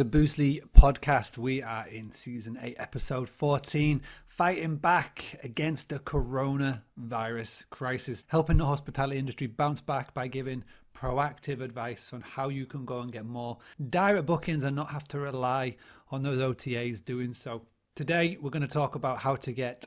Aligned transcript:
The 0.00 0.18
Boostly 0.18 0.62
podcast. 0.74 1.36
We 1.36 1.62
are 1.62 1.86
in 1.86 2.10
season 2.10 2.58
8, 2.62 2.76
episode 2.78 3.28
14, 3.28 4.00
fighting 4.28 4.76
back 4.76 5.22
against 5.42 5.90
the 5.90 5.98
coronavirus 5.98 7.64
crisis, 7.68 8.24
helping 8.28 8.56
the 8.56 8.64
hospitality 8.64 9.18
industry 9.18 9.46
bounce 9.46 9.82
back 9.82 10.14
by 10.14 10.26
giving 10.26 10.64
proactive 10.96 11.60
advice 11.60 12.14
on 12.14 12.22
how 12.22 12.48
you 12.48 12.64
can 12.64 12.86
go 12.86 13.00
and 13.00 13.12
get 13.12 13.26
more 13.26 13.58
direct 13.90 14.24
bookings 14.24 14.64
and 14.64 14.74
not 14.74 14.90
have 14.90 15.06
to 15.08 15.18
rely 15.18 15.76
on 16.10 16.22
those 16.22 16.40
OTAs 16.40 17.04
doing 17.04 17.34
so. 17.34 17.60
Today, 17.94 18.38
we're 18.40 18.48
going 18.48 18.62
to 18.62 18.68
talk 18.68 18.94
about 18.94 19.18
how 19.18 19.36
to 19.36 19.52
get 19.52 19.86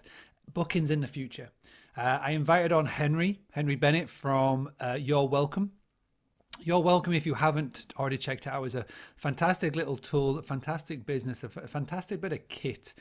bookings 0.54 0.91
in 0.91 1.02
the 1.02 1.08
future. 1.08 1.50
Uh, 1.98 2.20
I 2.22 2.34
invited 2.34 2.72
on 2.72 2.86
Henry, 2.86 3.40
Henry 3.50 3.77
Bennett 3.77 4.12
from 4.12 4.70
uh, 4.80 4.94
Your 4.94 5.27
Welcome. 5.27 5.72
Your 6.59 6.81
Welcome 6.81 7.13
if 7.13 7.25
you 7.25 7.34
haven't 7.34 7.88
already 7.98 8.17
checked 8.17 8.45
it 8.45 8.49
out. 8.49 8.63
It's 8.63 8.75
a 8.75 8.85
fantastic 9.17 9.75
little 9.75 9.98
tool, 9.98 10.38
a 10.38 10.41
fantastic 10.41 11.05
business, 11.05 11.43
a 11.43 11.49
fantastic 11.49 12.21
bit 12.21 12.31
of 12.31 12.48
kit 12.48 12.93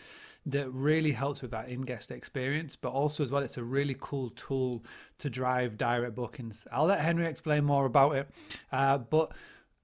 that 0.46 0.68
really 0.72 1.12
helps 1.12 1.42
with 1.42 1.52
that 1.52 1.68
in-guest 1.68 2.10
experience, 2.10 2.74
but 2.74 2.88
also 2.88 3.22
as 3.22 3.30
well, 3.30 3.42
it's 3.42 3.58
a 3.58 3.62
really 3.62 3.96
cool 4.00 4.30
tool 4.30 4.82
to 5.18 5.30
drive 5.30 5.78
direct 5.78 6.16
bookings. 6.16 6.66
I'll 6.72 6.86
let 6.86 7.00
Henry 7.00 7.26
explain 7.26 7.64
more 7.64 7.86
about 7.86 8.16
it, 8.16 8.28
uh, 8.72 8.98
but 8.98 9.32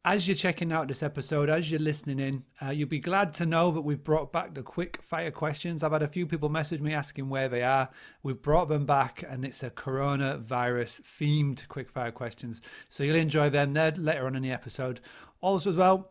as 0.09 0.27
you're 0.27 0.35
checking 0.35 0.73
out 0.73 0.89
this 0.89 1.03
episode, 1.03 1.51
as 1.51 1.71
you're 1.71 1.79
listening 1.79 2.19
in, 2.19 2.43
uh, 2.63 2.71
you'll 2.71 2.89
be 2.89 2.99
glad 2.99 3.35
to 3.35 3.45
know 3.45 3.71
that 3.71 3.83
we've 3.83 4.03
brought 4.03 4.33
back 4.33 4.55
the 4.55 4.63
quick 4.63 5.03
fire 5.03 5.31
questions. 5.31 5.83
I've 5.83 5.93
had 5.93 6.03
a 6.03 6.09
few 6.09 6.27
people 6.27 6.49
message 6.49 6.81
me 6.81 6.95
asking 6.95 7.29
where 7.29 7.51
they 7.51 7.63
are. 7.63 7.91
We've 8.23 8.41
brought 8.41 8.71
them 8.71 8.87
back, 8.87 9.23
and 9.29 9.45
it's 9.45 9.63
a 9.63 9.69
coronavirus 9.69 11.03
themed 11.21 11.69
quick 11.69 11.91
fire 11.91 12.11
questions. 12.11 12.63
So 12.89 13.05
you'll 13.05 13.17
enjoy 13.17 13.51
them 13.51 13.75
there 13.75 13.91
later 13.91 14.25
on 14.25 14.35
in 14.35 14.43
the 14.43 14.51
episode. 14.51 15.01
Also, 15.43 15.69
as 15.69 15.77
well, 15.77 16.11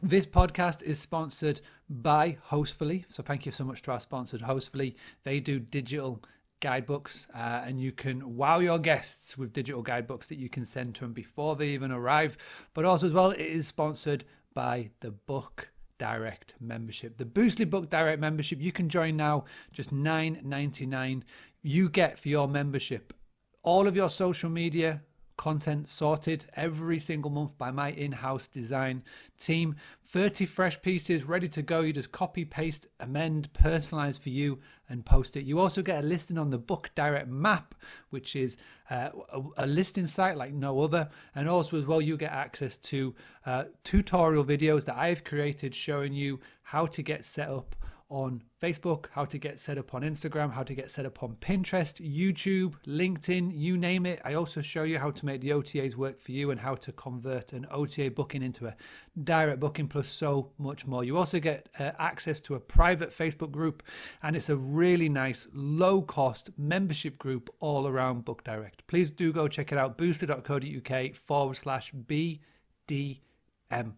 this 0.00 0.24
podcast 0.24 0.84
is 0.84 1.00
sponsored 1.00 1.60
by 1.90 2.38
Hostfully. 2.48 3.06
So 3.08 3.24
thank 3.24 3.44
you 3.44 3.50
so 3.50 3.64
much 3.64 3.82
to 3.82 3.90
our 3.90 3.98
sponsored 3.98 4.40
Hostfully. 4.40 4.94
They 5.24 5.40
do 5.40 5.58
digital 5.58 6.22
guidebooks 6.60 7.26
uh, 7.34 7.62
and 7.64 7.80
you 7.80 7.92
can 7.92 8.36
wow 8.36 8.58
your 8.58 8.78
guests 8.78 9.36
with 9.36 9.52
digital 9.52 9.82
guidebooks 9.82 10.28
that 10.28 10.38
you 10.38 10.48
can 10.48 10.64
send 10.64 10.94
to 10.94 11.02
them 11.02 11.12
before 11.12 11.56
they 11.56 11.68
even 11.68 11.90
arrive. 11.90 12.36
But 12.74 12.84
also 12.84 13.06
as 13.06 13.12
well 13.12 13.30
it 13.30 13.40
is 13.40 13.66
sponsored 13.66 14.24
by 14.54 14.90
the 15.00 15.10
book 15.10 15.68
direct 15.98 16.54
membership. 16.60 17.16
The 17.16 17.24
boostly 17.24 17.64
book 17.64 17.88
direct 17.90 18.20
membership 18.20 18.60
you 18.60 18.72
can 18.72 18.88
join 18.88 19.16
now 19.16 19.44
just 19.72 19.94
9.99 19.94 21.22
you 21.62 21.88
get 21.88 22.18
for 22.18 22.28
your 22.28 22.48
membership 22.48 23.12
all 23.66 23.88
of 23.88 23.96
your 23.96 24.08
social 24.08 24.48
media 24.48 25.02
content 25.36 25.88
sorted 25.88 26.46
every 26.54 26.98
single 26.98 27.30
month 27.30 27.56
by 27.58 27.70
my 27.70 27.92
in-house 27.92 28.46
design 28.46 29.02
team. 29.38 29.76
30 30.08 30.46
fresh 30.46 30.80
pieces 30.82 31.24
ready 31.24 31.48
to 31.48 31.62
go. 31.62 31.80
You 31.80 31.92
just 31.92 32.12
copy 32.12 32.44
paste 32.44 32.86
amend 33.00 33.52
personalize 33.52 34.18
for 34.18 34.30
you 34.30 34.58
and 34.88 35.04
post 35.04 35.36
it. 35.36 35.44
You 35.44 35.58
also 35.58 35.82
get 35.82 36.02
a 36.02 36.06
listing 36.06 36.38
on 36.38 36.50
the 36.50 36.58
book 36.58 36.90
direct 36.94 37.28
map 37.28 37.74
which 38.10 38.36
is 38.36 38.56
uh, 38.90 39.10
a, 39.32 39.42
a, 39.58 39.66
listing 39.66 40.06
site 40.06 40.36
like 40.36 40.52
no 40.52 40.80
other. 40.80 41.08
And 41.34 41.48
also 41.48 41.76
as 41.76 41.86
well 41.86 42.00
you 42.00 42.16
get 42.16 42.32
access 42.32 42.76
to 42.78 43.14
uh, 43.46 43.64
tutorial 43.84 44.44
videos 44.44 44.84
that 44.84 44.96
i've 44.96 45.24
created 45.24 45.74
showing 45.74 46.12
you 46.12 46.38
how 46.62 46.86
to 46.86 47.02
get 47.02 47.24
set 47.24 47.48
up 47.48 47.74
on 48.08 48.40
Facebook, 48.62 49.06
how 49.10 49.24
to 49.24 49.36
get 49.36 49.58
set 49.58 49.78
up 49.78 49.92
on 49.92 50.02
Instagram, 50.02 50.52
how 50.52 50.62
to 50.62 50.74
get 50.74 50.90
set 50.90 51.06
up 51.06 51.22
on 51.22 51.34
Pinterest, 51.40 52.00
YouTube, 52.00 52.74
LinkedIn, 52.86 53.50
you 53.52 53.76
name 53.76 54.06
it. 54.06 54.20
I 54.24 54.34
also 54.34 54.60
show 54.60 54.84
you 54.84 54.98
how 54.98 55.10
to 55.10 55.26
make 55.26 55.40
the 55.40 55.50
OTAs 55.50 55.96
work 55.96 56.20
for 56.20 56.30
you 56.30 56.52
and 56.52 56.60
how 56.60 56.76
to 56.76 56.92
convert 56.92 57.52
an 57.52 57.66
OTA 57.70 58.10
booking 58.12 58.42
into 58.42 58.66
a 58.66 58.76
direct 59.24 59.58
booking 59.58 59.88
plus 59.88 60.06
so 60.06 60.52
much 60.58 60.86
more. 60.86 61.02
You 61.02 61.16
also 61.16 61.40
get 61.40 61.68
uh, 61.78 61.92
access 61.98 62.38
to 62.42 62.54
a 62.54 62.60
private 62.60 63.16
Facebook 63.16 63.50
group 63.50 63.82
and 64.22 64.36
it's 64.36 64.50
a 64.50 64.56
really 64.56 65.08
nice 65.08 65.48
low 65.52 66.00
cost 66.00 66.50
membership 66.56 67.18
group 67.18 67.52
all 67.58 67.88
around 67.88 68.24
Book 68.24 68.44
Direct. 68.44 68.86
Please 68.86 69.10
do 69.10 69.32
go 69.32 69.48
check 69.48 69.72
it 69.72 69.78
out 69.78 69.98
boostly.co.uk 69.98 71.16
forward 71.16 71.56
slash 71.56 71.92
BDM. 72.06 73.94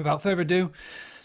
Without 0.00 0.22
further 0.22 0.40
ado, 0.40 0.72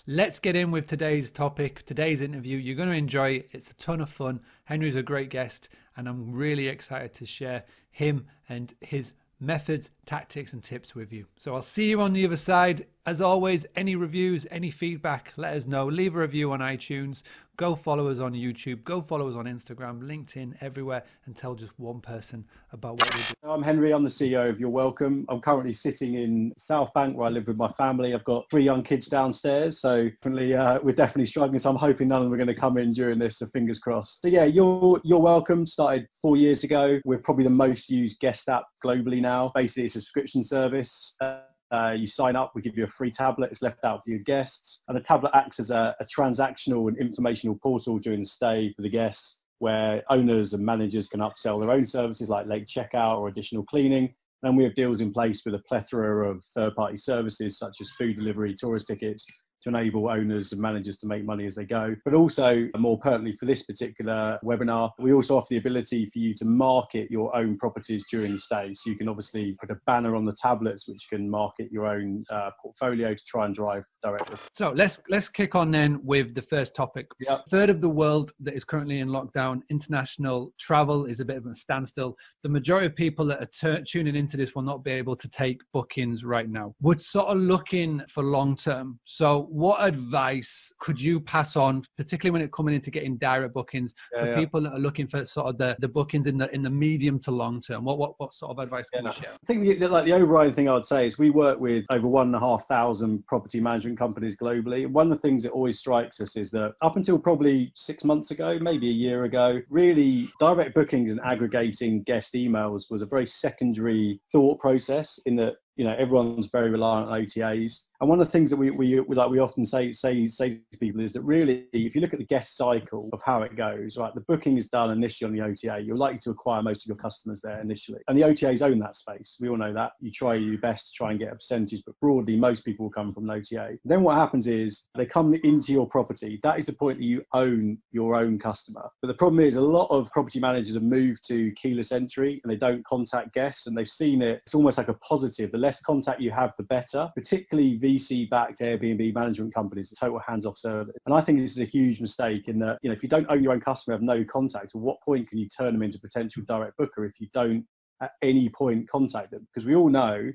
let's 0.06 0.42
get 0.42 0.58
in 0.58 0.70
with 0.70 0.86
today's 0.86 1.32
topic, 1.32 1.86
today's 1.86 2.22
interview. 2.22 2.58
You're 2.58 2.76
going 2.76 2.90
to 2.90 2.96
enjoy 2.96 3.36
it. 3.36 3.50
It's 3.54 3.72
a 3.72 3.76
ton 3.76 4.02
of 4.02 4.10
fun. 4.10 4.42
Henry's 4.66 4.98
a 4.98 5.02
great 5.02 5.30
guest, 5.30 5.70
and 5.96 6.10
I'm 6.10 6.34
really 6.34 6.68
excited 6.68 7.14
to 7.14 7.26
share 7.26 7.64
him 7.92 8.28
and 8.50 8.76
his 8.82 9.14
methods, 9.40 9.90
tactics, 10.06 10.54
and 10.54 10.64
tips 10.64 10.96
with 10.96 11.12
you. 11.12 11.26
So 11.38 11.56
I'll 11.56 11.62
see 11.62 11.90
you 11.90 12.02
on 12.02 12.14
the 12.14 12.26
other 12.26 12.36
side. 12.36 12.86
As 13.08 13.22
always, 13.22 13.68
any 13.76 13.96
reviews, 13.96 14.48
any 14.50 14.72
feedback, 14.72 15.32
let 15.38 15.56
us 15.56 15.68
know. 15.68 15.86
Leave 15.86 16.16
a 16.16 16.20
review 16.20 16.52
on 16.52 16.60
iTunes. 16.60 17.22
Go 17.58 17.74
follow 17.74 18.10
us 18.10 18.20
on 18.20 18.34
YouTube. 18.34 18.84
Go 18.84 19.00
follow 19.00 19.30
us 19.30 19.36
on 19.36 19.46
Instagram, 19.46 20.02
LinkedIn, 20.02 20.56
everywhere, 20.60 21.04
and 21.26 21.36
tell 21.36 21.56
just 21.56 21.72
one 21.80 22.02
person 22.02 22.44
about 22.74 23.00
what 23.00 23.16
we 23.16 23.22
do. 23.22 23.50
I'm 23.50 23.64
Henry. 23.64 23.94
I'm 23.94 24.04
the 24.04 24.10
CEO 24.10 24.50
of 24.50 24.60
Your 24.60 24.70
Welcome. 24.70 25.26
I'm 25.30 25.40
currently 25.40 25.72
sitting 25.72 26.16
in 26.16 26.52
South 26.58 26.94
Bank 26.94 27.16
where 27.16 27.28
I 27.28 27.30
live 27.30 27.48
with 27.48 27.56
my 27.56 27.70
family. 27.70 28.14
I've 28.14 28.26
got 28.26 28.50
three 28.50 28.64
young 28.64 28.84
kids 28.84 29.08
downstairs, 29.08 29.80
so 29.80 30.10
definitely 30.22 30.54
uh, 30.54 30.80
we're 30.84 30.96
definitely 30.96 31.28
struggling. 31.28 31.60
So 31.60 31.70
I'm 31.70 31.78
hoping 31.78 32.10
none 32.10 32.18
of 32.18 32.24
them 32.26 32.34
are 32.34 32.38
going 32.38 32.48
to 32.48 32.56
come 32.56 32.78
in 32.78 32.92
during 32.92 33.20
this. 33.20 33.38
So 33.38 33.46
fingers 33.48 33.80
crossed. 33.80 34.24
So 34.24 34.28
yeah, 34.28 34.44
You're 34.44 35.00
Your 35.06 35.22
Welcome 35.22 35.66
started 35.66 36.08
four 36.22 36.36
years 36.36 36.66
ago. 36.66 37.00
We're 37.06 37.20
probably 37.20 37.46
the 37.46 37.52
most 37.52 37.90
used 37.90 38.20
guest 38.20 38.50
app 38.50 38.66
globally 38.84 39.22
now. 39.22 39.54
Basically, 39.56 39.88
subscription 40.02 40.44
service. 40.44 41.16
Uh, 41.22 41.40
uh, 41.72 41.92
you 41.92 42.08
sign 42.08 42.36
up, 42.36 42.52
we 42.56 42.62
give 42.62 42.78
you 42.78 42.84
a 42.84 42.88
free 42.88 43.12
tablet. 43.12 43.52
It's 43.52 43.62
left 43.62 43.84
out 43.86 44.04
for 44.04 44.12
your 44.12 44.20
guests. 44.20 44.84
And 44.88 44.96
the 44.96 45.02
tablet 45.02 45.32
acts 45.34 45.60
as 45.60 45.72
a, 45.72 45.96
a 46.00 46.06
transactional 46.06 46.88
and 46.88 46.98
informational 46.98 47.58
portal 47.62 47.98
during 47.98 48.20
the 48.20 48.26
stay 48.26 48.72
for 48.76 48.82
the 48.82 48.90
guests 48.90 49.42
where 49.60 50.04
owners 50.10 50.54
and 50.54 50.64
managers 50.64 51.08
can 51.08 51.22
upsell 51.22 51.60
their 51.60 51.72
own 51.72 51.86
services 51.86 52.30
like 52.30 52.46
late 52.46 52.68
checkout 52.68 53.18
or 53.18 53.28
additional 53.28 53.64
cleaning. 53.64 54.14
And 54.44 54.56
we 54.56 54.64
have 54.64 54.76
deals 54.76 55.02
in 55.02 55.12
place 55.12 55.44
with 55.44 55.56
a 55.56 55.64
plethora 55.68 56.30
of 56.30 56.44
third 56.54 56.76
party 56.76 56.98
services 56.98 57.58
such 57.58 57.82
as 57.82 57.90
food 57.92 58.18
delivery, 58.18 58.54
tourist 58.54 58.88
tickets, 58.88 59.26
to 59.66 59.70
enable 59.70 60.10
owners 60.10 60.52
and 60.52 60.62
managers 60.62 60.98
to 60.98 61.08
make 61.08 61.26
money 61.26 61.46
as 61.46 61.56
they 61.56 61.66
go. 61.66 61.96
But 62.06 62.14
also, 62.14 62.70
more 62.78 63.00
pertinently 63.00 63.34
for 63.34 63.46
this 63.46 63.64
particular 63.64 64.40
webinar, 64.44 64.92
we 65.00 65.14
also 65.14 65.38
offer 65.38 65.48
the 65.50 65.58
ability 65.58 66.06
for 66.08 66.20
you 66.20 66.34
to 66.36 66.46
market 66.46 67.10
your 67.10 67.36
own 67.36 67.58
properties 67.58 68.04
during 68.10 68.34
the 68.34 68.38
stay. 68.38 68.74
So 68.74 68.90
you 68.90 68.96
can 68.96 69.10
obviously 69.10 69.56
put 69.60 69.72
a 69.72 69.80
banner 69.88 70.16
on 70.16 70.26
the 70.26 70.34
tablets 70.34 70.88
which 70.88 71.08
can 71.10 71.30
market 71.30 71.72
your 71.72 71.88
own 71.88 72.24
uh, 72.30 72.52
portfolio 72.62 73.14
to 73.14 73.24
try 73.26 73.46
and 73.46 73.56
drive 73.56 73.84
direct. 74.06 74.32
So 74.54 74.72
let's 74.76 75.02
let's 75.10 75.30
kick 75.30 75.56
on 75.56 75.72
then 75.72 76.00
with 76.04 76.34
the 76.36 76.42
first 76.42 76.76
topic. 76.76 77.08
Yep. 77.20 77.46
Third 77.50 77.70
of 77.70 77.82
the 77.82 77.90
world 77.90 78.32
that 78.42 78.54
is 78.54 78.64
currently 78.64 79.00
in 79.00 79.10
lockdown, 79.10 79.62
international 79.70 80.54
travel 80.60 81.06
is 81.06 81.20
a 81.20 81.26
bit 81.26 81.38
of 81.38 81.46
a 81.46 81.54
standstill. 81.54 82.16
The 82.44 82.50
majority 82.50 82.88
of 82.88 82.96
people 82.96 83.26
that 83.26 83.42
are 83.42 83.78
t- 83.78 83.84
tuning 83.84 84.16
into 84.16 84.38
this 84.38 84.56
will 84.56 84.62
not 84.62 84.84
be 84.84 84.92
able 84.92 85.16
to 85.16 85.28
take 85.30 85.62
bookings 85.74 86.24
right 86.24 86.50
now. 86.50 86.74
We're 86.82 87.00
sort 87.00 87.28
of 87.28 87.38
looking 87.38 88.02
for 88.10 88.24
long 88.24 88.56
term. 88.56 89.00
So 89.06 89.48
what 89.50 89.84
advice 89.84 90.72
could 90.80 91.00
you 91.00 91.20
pass 91.20 91.56
on, 91.56 91.84
particularly 91.98 92.32
when 92.32 92.42
it 92.42 92.52
coming 92.52 92.76
into 92.76 92.92
getting 92.92 93.18
direct 93.18 93.54
bookings 93.54 93.94
yeah, 94.14 94.22
for 94.22 94.30
yeah. 94.30 94.36
people 94.36 94.62
that 94.62 94.74
are 94.74 94.80
looking 94.80 95.08
for 95.08 95.26
sort 95.26 95.48
of 95.48 95.58
the, 95.58 95.76
the 95.80 95.88
bookings 95.88 96.28
in 96.28 96.38
the 96.38 96.54
in 96.54 96.62
the 96.62 96.70
medium 96.70 97.20
to 97.20 97.32
long 97.32 97.62
term? 97.62 97.84
What 97.84 97.98
what, 97.98 98.14
what 98.18 98.34
sort 98.34 98.52
of 98.52 98.60
advice 98.60 98.90
can 98.90 99.04
yeah. 99.04 99.10
you 99.10 99.16
share? 99.16 99.34
I 99.34 99.46
think 99.46 99.80
the, 99.80 99.88
like 99.88 100.06
the 100.06 100.14
overriding 100.14 100.54
thing 100.54 100.70
I 100.70 100.74
would 100.74 100.86
say 100.86 101.06
is 101.06 101.18
we 101.18 101.30
work 101.30 101.60
with 101.60 101.86
over 101.90 102.08
one 102.08 102.28
and 102.28 102.36
a 102.36 102.40
half 102.40 102.68
thousand 102.68 103.26
property 103.28 103.60
management 103.60 103.95
companies 103.96 104.36
globally. 104.36 104.88
One 104.88 105.12
of 105.12 105.22
the 105.22 105.28
things 105.28 105.44
that 105.44 105.52
always 105.52 105.80
strikes 105.80 106.20
us 106.22 106.36
is 106.36 106.52
that 106.52 106.74
up 106.82 106.96
until 106.96 107.18
probably 107.18 107.72
six 107.76 108.04
months 108.04 108.32
ago, 108.32 108.58
maybe 108.60 108.90
a 108.90 108.94
year 108.94 109.24
ago, 109.24 109.62
really 109.70 110.30
direct 110.40 110.76
bookings 110.76 111.12
and 111.12 111.22
aggregating 111.24 112.04
guest 112.04 112.34
emails 112.34 112.90
was 112.90 113.02
a 113.02 113.06
very 113.06 113.26
secondary 113.26 114.20
thought 114.32 114.60
process 114.60 115.20
in 115.26 115.36
that 115.38 115.56
you 115.76 115.84
know 115.84 115.96
everyone's 115.98 116.48
very 116.48 116.70
reliant 116.70 117.10
on 117.10 117.22
OTAs 117.22 117.82
and 118.02 118.10
one 118.10 118.20
of 118.20 118.26
the 118.26 118.32
things 118.32 118.50
that 118.50 118.58
we, 118.58 118.72
we, 118.72 119.00
we, 119.00 119.16
like 119.16 119.30
we 119.30 119.40
often 119.40 119.66
say 119.66 119.92
say 119.92 120.28
say 120.28 120.60
to 120.72 120.78
people 120.80 121.02
is 121.02 121.14
that 121.14 121.22
really, 121.22 121.66
if 121.72 121.96
you 121.96 122.02
look 122.02 122.14
at 122.14 122.20
the 122.20 122.26
guest 122.26 122.58
cycle 122.58 123.10
of 123.14 123.22
how 123.24 123.42
it 123.44 123.56
goes, 123.56 123.98
right, 123.98 124.14
the 124.14 124.22
booking 124.22 124.58
is 124.58 124.68
done 124.68 124.92
initially 124.92 125.28
on 125.28 125.36
the 125.36 125.42
OTA. 125.42 125.82
You're 125.82 125.96
likely 125.96 126.20
to 126.20 126.32
acquire 126.32 126.62
most 126.62 126.84
of 126.84 126.88
your 126.88 126.98
customers 126.98 127.42
there 127.42 127.62
initially, 127.62 128.00
and 128.08 128.18
the 128.18 128.24
OTAs 128.24 128.62
own 128.62 128.80
that 128.80 128.96
space. 128.96 129.38
We 129.40 129.50
all 129.50 129.58
know 129.58 129.74
that. 129.74 129.94
You 130.02 130.12
try 130.12 130.36
your 130.36 130.58
best 130.60 130.88
to 130.88 130.94
try 130.94 131.12
and 131.12 131.20
get 131.20 131.32
a 131.32 131.36
percentage, 131.36 131.84
but 131.86 131.98
broadly, 132.02 132.36
most 132.36 132.66
people 132.66 132.86
will 132.86 132.92
come 132.92 133.14
from 133.14 133.30
an 133.30 133.38
OTA. 133.38 133.78
Then 133.86 134.04
what 134.04 134.16
happens 134.16 134.48
is 134.48 134.88
they 134.96 135.06
come 135.06 135.34
into 135.34 135.72
your 135.72 135.88
property. 135.88 136.40
That 136.44 136.60
is 136.60 136.66
the 136.66 136.74
point 136.74 136.98
that 137.00 137.06
you 137.06 137.24
own 137.34 137.78
your 137.92 138.16
own 138.16 138.40
customer. 138.40 138.90
But 139.02 139.08
the 139.08 139.14
problem 139.14 139.40
is 139.40 139.56
a 139.56 139.62
lot 139.62 139.88
of 139.90 140.12
property 140.12 140.40
managers 140.40 140.74
have 140.74 140.84
moved 140.84 141.26
to 141.28 141.52
keyless 141.54 141.92
entry 141.92 142.42
and 142.44 142.52
they 142.52 142.58
don't 142.58 142.86
contact 142.86 143.34
guests, 143.34 143.68
and 143.68 143.78
they've 143.78 143.88
seen 143.88 144.22
it. 144.22 144.42
It's 144.46 144.56
almost 144.56 144.78
like 144.78 144.90
a 144.90 144.96
positive. 144.96 145.52
The 145.52 145.58
less 145.66 145.82
contact 145.82 146.22
you 146.22 146.32
have, 146.32 146.54
the 146.58 146.64
better. 146.64 147.10
Particularly 147.16 147.80
VC 147.80 148.30
backed 148.30 148.60
Airbnb 148.60 149.14
management 149.14 149.54
companies, 149.54 149.90
the 149.90 149.96
total 149.96 150.20
hands 150.20 150.46
off 150.46 150.58
service. 150.58 150.96
And 151.06 151.16
I 151.16 151.22
think 151.22 151.40
this 151.40 151.52
is 151.52 151.60
a 151.60 151.66
huge 151.66 152.00
mistake 152.00 152.48
in 152.48 152.60
that, 152.60 152.78
you 152.84 152.90
know, 152.90 152.94
if 152.94 153.02
you 153.02 153.10
don't 153.10 153.28
own 153.30 153.44
your 153.44 153.54
own 153.54 153.62
customer, 153.62 153.96
have 153.96 154.04
no 154.04 154.24
contact, 154.24 154.76
at 154.76 154.82
what 154.82 155.02
point 155.02 155.28
can 155.28 155.40
you 155.40 155.48
turn 155.48 155.74
them 155.74 155.82
into 155.82 156.00
potential 156.00 156.44
direct 156.48 156.78
booker 156.78 157.06
if 157.06 157.20
you 157.20 157.28
don't 157.34 157.66
at 158.02 158.12
any 158.22 158.48
point 158.50 158.88
contact 158.88 159.32
them? 159.32 159.48
Because 159.52 159.66
we 159.66 159.76
all 159.76 159.90
know 159.90 160.32